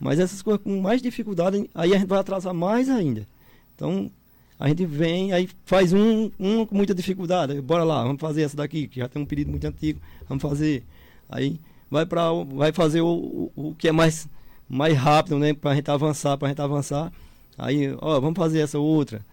Mas 0.00 0.18
essas 0.18 0.42
coisas 0.42 0.62
com 0.62 0.80
mais 0.80 1.00
dificuldade, 1.00 1.70
aí 1.74 1.94
a 1.94 1.98
gente 1.98 2.08
vai 2.08 2.18
atrasar 2.18 2.52
mais 2.52 2.88
ainda. 2.88 3.26
Então, 3.74 4.10
a 4.58 4.68
gente 4.68 4.86
vem, 4.86 5.32
aí 5.32 5.48
faz 5.64 5.92
um, 5.92 6.30
um 6.38 6.64
com 6.64 6.74
muita 6.74 6.94
dificuldade. 6.94 7.60
Bora 7.60 7.84
lá, 7.84 8.02
vamos 8.02 8.20
fazer 8.20 8.42
essa 8.42 8.56
daqui, 8.56 8.86
que 8.86 9.00
já 9.00 9.08
tem 9.08 9.20
um 9.20 9.26
pedido 9.26 9.50
muito 9.50 9.66
antigo, 9.66 10.00
vamos 10.28 10.42
fazer. 10.42 10.84
Aí 11.28 11.58
vai 11.90 12.06
para 12.06 12.32
vai 12.32 12.72
fazer 12.72 13.00
o, 13.00 13.06
o, 13.06 13.52
o, 13.56 13.74
que 13.74 13.88
é 13.88 13.92
mais, 13.92 14.28
mais 14.68 14.96
rápido, 14.96 15.38
né? 15.38 15.52
Para 15.52 15.72
a 15.72 15.74
gente 15.74 15.90
avançar, 15.90 16.38
para 16.38 16.48
a 16.48 16.50
gente 16.50 16.60
avançar. 16.60 17.12
Aí, 17.58 17.94
ó, 18.00 18.20
vamos 18.20 18.36
fazer 18.36 18.60
essa 18.60 18.78
outra, 18.78 19.24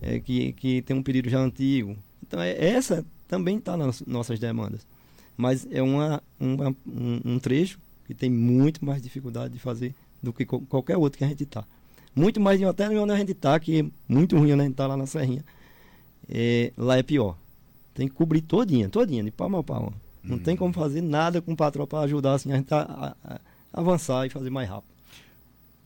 é, 0.00 0.20
que, 0.20 0.52
que 0.52 0.82
tem 0.82 0.96
um 0.96 1.02
pedido 1.02 1.28
já 1.28 1.38
antigo. 1.38 1.96
Então, 2.22 2.40
é, 2.40 2.52
essa 2.52 3.04
também 3.26 3.58
está 3.58 3.76
nas 3.76 4.00
nossas 4.02 4.38
demandas. 4.38 4.86
Mas 5.36 5.66
é 5.70 5.82
uma, 5.82 6.22
uma 6.38 6.74
um, 6.86 7.20
um 7.24 7.38
trecho 7.38 7.78
que 8.06 8.14
tem 8.14 8.30
muito 8.30 8.84
mais 8.84 9.02
dificuldade 9.02 9.54
de 9.54 9.60
fazer 9.60 9.94
do 10.22 10.32
que 10.32 10.44
qualquer 10.44 10.96
outro 10.96 11.18
que 11.18 11.24
a 11.24 11.28
gente 11.28 11.44
está 11.44 11.64
muito 12.18 12.40
mais 12.40 12.58
de 12.58 12.64
até 12.64 12.88
onde 12.88 13.12
a 13.12 13.16
gente 13.16 13.32
está, 13.32 13.58
que 13.58 13.80
é 13.80 13.84
muito 14.08 14.36
ruim 14.36 14.52
onde 14.52 14.60
a 14.60 14.64
gente 14.64 14.72
está 14.72 14.86
lá 14.86 14.96
na 14.96 15.06
Serrinha. 15.06 15.44
É, 16.28 16.72
lá 16.76 16.98
é 16.98 17.02
pior. 17.02 17.36
Tem 17.94 18.08
que 18.08 18.14
cobrir 18.14 18.42
todinha, 18.42 18.88
todinha, 18.88 19.24
de 19.24 19.30
palma 19.30 19.60
a 19.60 19.62
palma. 19.62 19.92
Não 20.22 20.36
hum. 20.36 20.38
tem 20.38 20.56
como 20.56 20.72
fazer 20.72 21.00
nada 21.00 21.40
com 21.40 21.52
o 21.52 21.56
patrão 21.56 21.86
para 21.86 22.00
ajudar 22.00 22.34
assim, 22.34 22.52
a 22.52 22.56
gente 22.56 22.72
a, 22.72 23.14
a, 23.24 23.34
a 23.34 23.40
avançar 23.72 24.26
e 24.26 24.30
fazer 24.30 24.50
mais 24.50 24.68
rápido. 24.68 24.98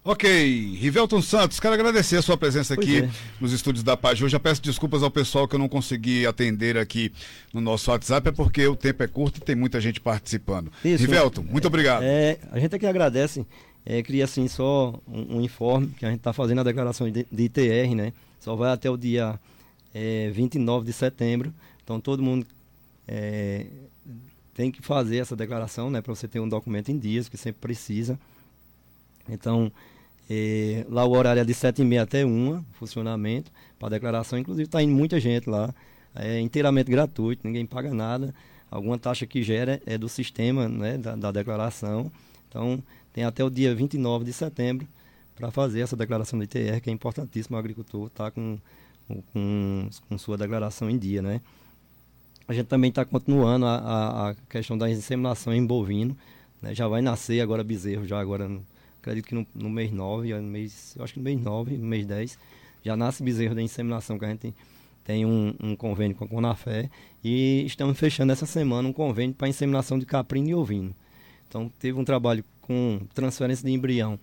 Ok, 0.05 0.77
Rivelton 0.81 1.23
Santos, 1.23 1.61
quero 1.61 1.75
agradecer 1.75 2.17
a 2.17 2.23
sua 2.23 2.37
presença 2.37 2.75
Pois 2.75 2.89
aqui 2.89 3.05
é. 3.05 3.11
nos 3.41 3.53
estúdios 3.53 3.85
da 3.85 3.97
Paz. 3.97 4.21
Eu 4.21 4.29
já 4.29 4.41
peço 4.41 4.61
desculpas 4.61 5.01
ao 5.01 5.13
pessoal 5.13 5.47
que 5.47 5.55
eu 5.55 5.61
não 5.61 5.69
consegui 5.69 6.27
atender 6.27 6.77
aqui 6.77 7.13
no 7.55 7.61
nosso 7.61 7.89
WhatsApp, 7.89 8.29
é 8.29 8.33
porque 8.33 8.67
o 8.67 8.75
tempo 8.75 9.05
é 9.05 9.07
curto 9.07 9.39
e 9.39 9.41
tem 9.41 9.55
muita 9.55 9.81
gente 9.81 10.01
participando. 10.01 10.73
Isso. 10.85 11.05
Rivelton, 11.05 11.45
muito 11.49 11.69
obrigado. 11.69 12.03
É, 12.03 12.37
a 12.51 12.59
gente 12.59 12.75
aqui 12.75 12.85
agradece. 12.85 13.47
É, 13.85 14.03
queria 14.03 14.25
assim 14.25 14.47
só 14.47 14.95
um, 15.09 15.39
um 15.39 15.41
informe 15.41 15.89
que 15.89 16.05
a 16.07 16.09
gente 16.09 16.19
está 16.19 16.33
fazendo 16.33 16.61
a 16.61 16.65
declaração 16.65 17.11
de, 17.11 17.27
de 17.31 17.43
ITR, 17.43 17.95
né? 17.95 18.13
Só 18.39 18.55
vai 18.55 18.73
até 18.73 18.91
o 18.91 18.97
dia 18.97 19.39
é, 19.95 20.31
29 20.31 20.87
de 20.87 20.93
setembro. 20.93 21.53
Então 21.83 22.01
todo 22.01 22.23
mundo 22.23 22.47
é, 23.07 23.67
tem 24.55 24.71
que 24.71 24.83
fazer 24.83 25.19
essa 25.19 25.35
declaração, 25.35 25.91
né? 25.91 26.01
Para 26.01 26.15
você 26.15 26.29
ter 26.29 26.41
um 26.41 26.49
documento 26.49 26.91
em 26.91 26.99
dias, 26.99 27.29
que 27.29 27.37
sempre 27.37 27.61
precisa. 27.61 28.19
Então, 29.29 29.73
é, 30.29 30.85
lá 30.89 31.05
o 31.05 31.11
horário 31.17 31.41
é 31.41 31.45
de 31.45 31.55
7h30 31.55 32.03
até 32.03 32.25
1 32.25 32.63
funcionamento 32.73 33.51
para 33.79 33.91
declaração. 33.91 34.39
Inclusive 34.39 34.67
está 34.67 34.83
indo 34.83 34.95
muita 34.95 35.19
gente 35.19 35.49
lá. 35.49 35.75
É 36.15 36.39
inteiramente 36.41 36.91
gratuito, 36.91 37.47
ninguém 37.47 37.65
paga 37.65 37.93
nada. 37.93 38.35
Alguma 38.71 38.99
taxa 38.99 39.27
que 39.27 39.43
gera 39.43 39.81
é 39.87 39.97
do 39.99 40.09
sistema 40.09 40.69
né, 40.69 40.99
da, 40.99 41.17
da 41.17 41.33
declaração. 41.33 42.11
Então, 42.49 42.83
tem 43.13 43.25
até 43.25 43.45
o 43.45 43.51
dia 43.51 43.75
29 43.75 44.25
de 44.25 44.33
setembro 44.33 44.87
para 45.35 45.51
fazer 45.51 45.81
essa 45.81 45.97
declaração 45.97 46.39
de 46.39 46.45
ITR, 46.45 46.81
que 46.81 46.91
é 46.91 46.93
importantíssimo 46.93 47.57
o 47.57 47.59
agricultor 47.59 48.07
estar 48.07 48.31
com, 48.31 48.59
com, 49.33 49.89
com 50.09 50.19
sua 50.19 50.37
declaração 50.37 50.89
em 50.89 50.99
dia. 50.99 51.21
Né? 51.21 51.41
A 52.47 52.53
gente 52.53 52.67
também 52.67 52.91
está 52.91 53.05
continuando 53.05 53.67
a, 53.67 53.77
a, 53.77 54.31
a 54.31 54.35
questão 54.49 54.77
da 54.77 54.91
inseminação 54.91 55.55
em 55.55 55.65
bovino. 55.65 56.17
Né? 56.61 56.75
Já 56.75 56.87
vai 56.89 57.03
nascer 57.03 57.41
agora 57.41 57.65
bezerro, 57.65 58.07
já 58.07 58.21
agora, 58.21 58.51
acredito 59.01 59.27
que 59.27 59.35
no, 59.35 59.47
no 59.55 59.71
mês 59.71 59.91
9, 59.91 60.35
no 60.35 60.43
mês, 60.43 60.95
eu 60.97 61.05
acho 61.05 61.15
que 61.15 61.19
no 61.19 61.25
mês 61.25 61.41
9, 61.41 61.77
no 61.77 61.87
mês 61.87 62.07
10, 62.07 62.39
já 62.85 62.97
nasce 62.97 63.23
bezerro 63.23 63.55
da 63.55 63.63
inseminação, 63.63 64.19
que 64.19 64.25
a 64.25 64.29
gente 64.29 64.41
tem, 64.41 64.55
tem 65.05 65.27
um, 65.27 65.55
um 65.61 65.77
convênio 65.77 66.17
com 66.17 66.25
a 66.25 66.29
Conafé. 66.29 66.91
E 67.23 67.65
estamos 67.67 67.99
fechando 67.99 68.33
essa 68.33 68.47
semana 68.47 68.89
um 68.89 68.93
convênio 68.93 69.35
para 69.35 69.49
inseminação 69.49 69.99
de 69.99 70.07
caprino 70.07 70.49
e 70.49 70.55
ovino. 70.55 70.95
Então, 71.53 71.71
teve 71.79 71.99
um 71.99 72.05
trabalho 72.05 72.43
com 72.63 72.99
transferência 73.13 73.63
de 73.63 73.71
embrião 73.71 74.19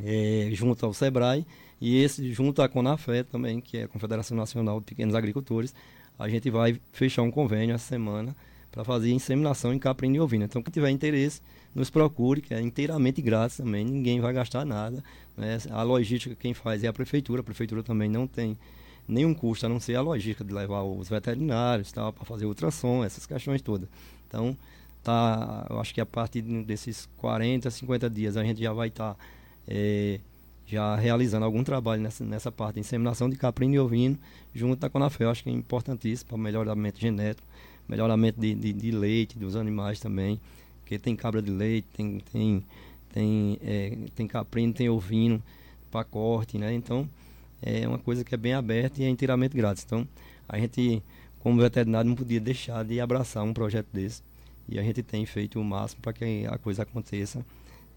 eh, 0.00 0.48
junto 0.52 0.86
ao 0.86 0.94
SEBRAE 0.94 1.44
e 1.80 2.00
esse 2.00 2.32
junto 2.32 2.62
à 2.62 2.68
CONAFé 2.68 3.24
também, 3.24 3.60
que 3.60 3.78
é 3.78 3.82
a 3.82 3.88
Confederação 3.88 4.36
Nacional 4.36 4.78
de 4.78 4.86
Pequenos 4.86 5.12
Agricultores, 5.16 5.74
a 6.16 6.28
gente 6.28 6.48
vai 6.50 6.80
fechar 6.92 7.22
um 7.22 7.32
convênio 7.32 7.74
essa 7.74 7.88
semana 7.88 8.36
para 8.70 8.84
fazer 8.84 9.10
inseminação 9.10 9.74
em 9.74 9.78
caprino 9.80 10.14
e 10.14 10.20
ovino. 10.20 10.44
Então, 10.44 10.62
quem 10.62 10.72
tiver 10.72 10.90
interesse, 10.90 11.40
nos 11.74 11.90
procure, 11.90 12.40
que 12.40 12.54
é 12.54 12.60
inteiramente 12.60 13.20
grátis 13.20 13.56
também, 13.56 13.84
ninguém 13.84 14.20
vai 14.20 14.32
gastar 14.32 14.64
nada. 14.64 15.02
né? 15.36 15.58
A 15.72 15.82
logística 15.82 16.36
quem 16.36 16.54
faz 16.54 16.84
é 16.84 16.86
a 16.86 16.92
prefeitura, 16.92 17.40
a 17.40 17.44
prefeitura 17.44 17.82
também 17.82 18.08
não 18.08 18.28
tem 18.28 18.56
nenhum 19.08 19.34
custo, 19.34 19.66
a 19.66 19.68
não 19.68 19.80
ser 19.80 19.96
a 19.96 20.00
logística 20.00 20.44
de 20.44 20.54
levar 20.54 20.84
os 20.84 21.08
veterinários 21.08 21.90
para 21.90 22.12
fazer 22.24 22.46
ultrassom, 22.46 23.02
essas 23.02 23.26
questões 23.26 23.60
todas. 23.60 23.88
Então, 24.28 24.56
tá, 25.04 25.66
eu 25.68 25.78
acho 25.78 25.94
que 25.94 26.00
a 26.00 26.06
partir 26.06 26.42
desses 26.42 27.08
40, 27.18 27.70
50 27.70 28.10
dias 28.10 28.36
a 28.36 28.42
gente 28.42 28.60
já 28.62 28.72
vai 28.72 28.88
estar 28.88 29.16
eh, 29.68 30.18
já 30.66 30.96
realizando 30.96 31.44
algum 31.44 31.62
trabalho 31.62 32.02
nessa, 32.02 32.24
nessa 32.24 32.50
parte 32.50 32.74
de 32.74 32.80
inseminação 32.80 33.28
de 33.28 33.36
caprino 33.36 33.74
e 33.74 33.78
ovino, 33.78 34.18
junto 34.54 34.84
à 34.84 34.90
Conafé. 34.90 35.24
Eu 35.24 35.30
acho 35.30 35.42
que 35.42 35.50
é 35.50 35.52
importantíssimo 35.52 36.30
para 36.30 36.38
melhoramento 36.38 36.98
genético, 36.98 37.46
melhoramento 37.86 38.40
de, 38.40 38.54
de, 38.54 38.72
de 38.72 38.90
leite 38.90 39.38
dos 39.38 39.54
animais 39.56 40.00
também, 40.00 40.40
porque 40.80 40.98
tem 40.98 41.14
cabra 41.14 41.42
de 41.42 41.50
leite, 41.50 41.86
tem, 41.94 42.20
tem, 42.32 42.64
tem, 43.12 43.58
eh, 43.62 43.98
tem 44.16 44.26
caprino, 44.26 44.72
tem 44.72 44.88
ovino 44.88 45.42
para 45.90 46.02
corte, 46.04 46.58
né? 46.58 46.72
Então, 46.72 47.08
é 47.62 47.86
uma 47.86 47.98
coisa 47.98 48.24
que 48.24 48.34
é 48.34 48.38
bem 48.38 48.54
aberta 48.54 49.02
e 49.02 49.04
é 49.04 49.08
inteiramente 49.08 49.56
grátis. 49.56 49.84
Então, 49.84 50.08
a 50.48 50.58
gente, 50.58 51.02
como 51.40 51.60
veterinário, 51.60 52.08
não 52.08 52.16
podia 52.16 52.40
deixar 52.40 52.84
de 52.84 53.00
abraçar 53.00 53.44
um 53.44 53.52
projeto 53.52 53.88
desse. 53.92 54.22
E 54.68 54.78
a 54.78 54.82
gente 54.82 55.02
tem 55.02 55.24
feito 55.26 55.60
o 55.60 55.64
máximo 55.64 56.02
para 56.02 56.12
que 56.12 56.46
a 56.48 56.58
coisa 56.58 56.82
aconteça 56.82 57.44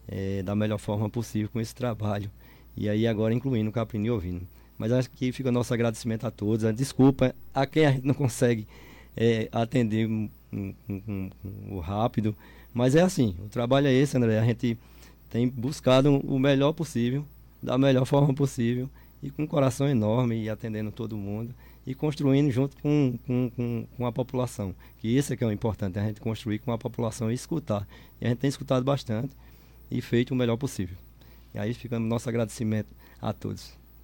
eh, 0.08 0.42
da 0.44 0.56
melhor 0.56 0.78
forma 0.78 1.10
possível 1.10 1.50
com 1.50 1.60
esse 1.60 1.74
trabalho. 1.74 2.30
E 2.76 2.88
aí 2.90 3.08
agora 3.08 3.34
incluindo 3.34 3.70
o 3.70 3.74
caprino 3.74 4.06
e 4.06 4.12
ovino. 4.12 4.42
Mas 4.78 4.92
acho 4.92 5.10
que 5.10 5.32
fica 5.32 5.50
o 5.50 5.52
nosso 5.52 5.74
agradecimento 5.74 6.26
a 6.28 6.32
todos. 6.32 6.66
A 6.66 6.72
desculpa 6.72 7.34
a 7.54 7.66
quem 7.66 7.86
a 7.86 7.92
gente 7.92 8.06
não 8.06 8.14
consegue 8.14 8.68
eh, 9.16 9.50
atender 9.52 10.08
um, 10.08 10.30
um, 10.54 10.74
um, 10.88 11.30
um, 11.72 11.80
rápido. 11.80 12.36
Mas 12.74 12.96
é 12.96 13.02
assim, 13.02 13.36
o 13.44 13.50
trabalho 13.50 13.88
é 13.88 13.94
esse, 13.94 14.16
André. 14.18 14.38
A 14.38 14.46
gente 14.46 14.78
tem 15.30 15.48
buscado 15.48 16.16
o 16.16 16.38
melhor 16.40 16.74
possível, 16.74 17.26
da 17.62 17.78
melhor 17.78 18.06
forma 18.06 18.34
possível 18.34 18.90
e 19.22 19.32
com 19.32 19.44
um 19.44 19.48
coração 19.48 19.88
enorme 19.88 20.44
e 20.44 20.50
atendendo 20.50 20.92
todo 20.92 21.18
mundo 21.18 21.54
e 21.88 21.96
construindo 21.96 22.52
junto 22.52 22.76
com, 22.82 23.18
com, 23.26 23.50
com, 23.50 23.88
com, 23.96 24.06
a 24.06 24.12
população. 24.12 24.76
Que 25.00 25.08
isso 25.08 25.32
é 25.32 25.38
que 25.38 25.44
é 25.44 25.48
o 25.48 25.52
importante, 25.52 25.98
a 25.98 26.06
gente 26.06 26.20
construir 26.20 26.60
com 26.60 26.74
a 26.74 26.78
população 26.78 27.32
e 27.32 27.34
escutar. 27.34 27.88
E 28.20 28.26
a 28.26 28.30
gente 28.30 28.40
tem 28.40 28.50
escutado 28.50 28.84
bastante 28.84 29.34
e 29.90 30.02
feito 30.02 30.32
o 30.32 30.36
melhor 30.36 30.58
possível. 30.58 30.98
E 31.56 31.58
aí 31.58 31.74
fica 31.74 31.96
o 31.96 32.00
nosso 32.00 32.28
agradecimento 32.28 32.90
a 33.22 33.32
todos. 33.32 33.72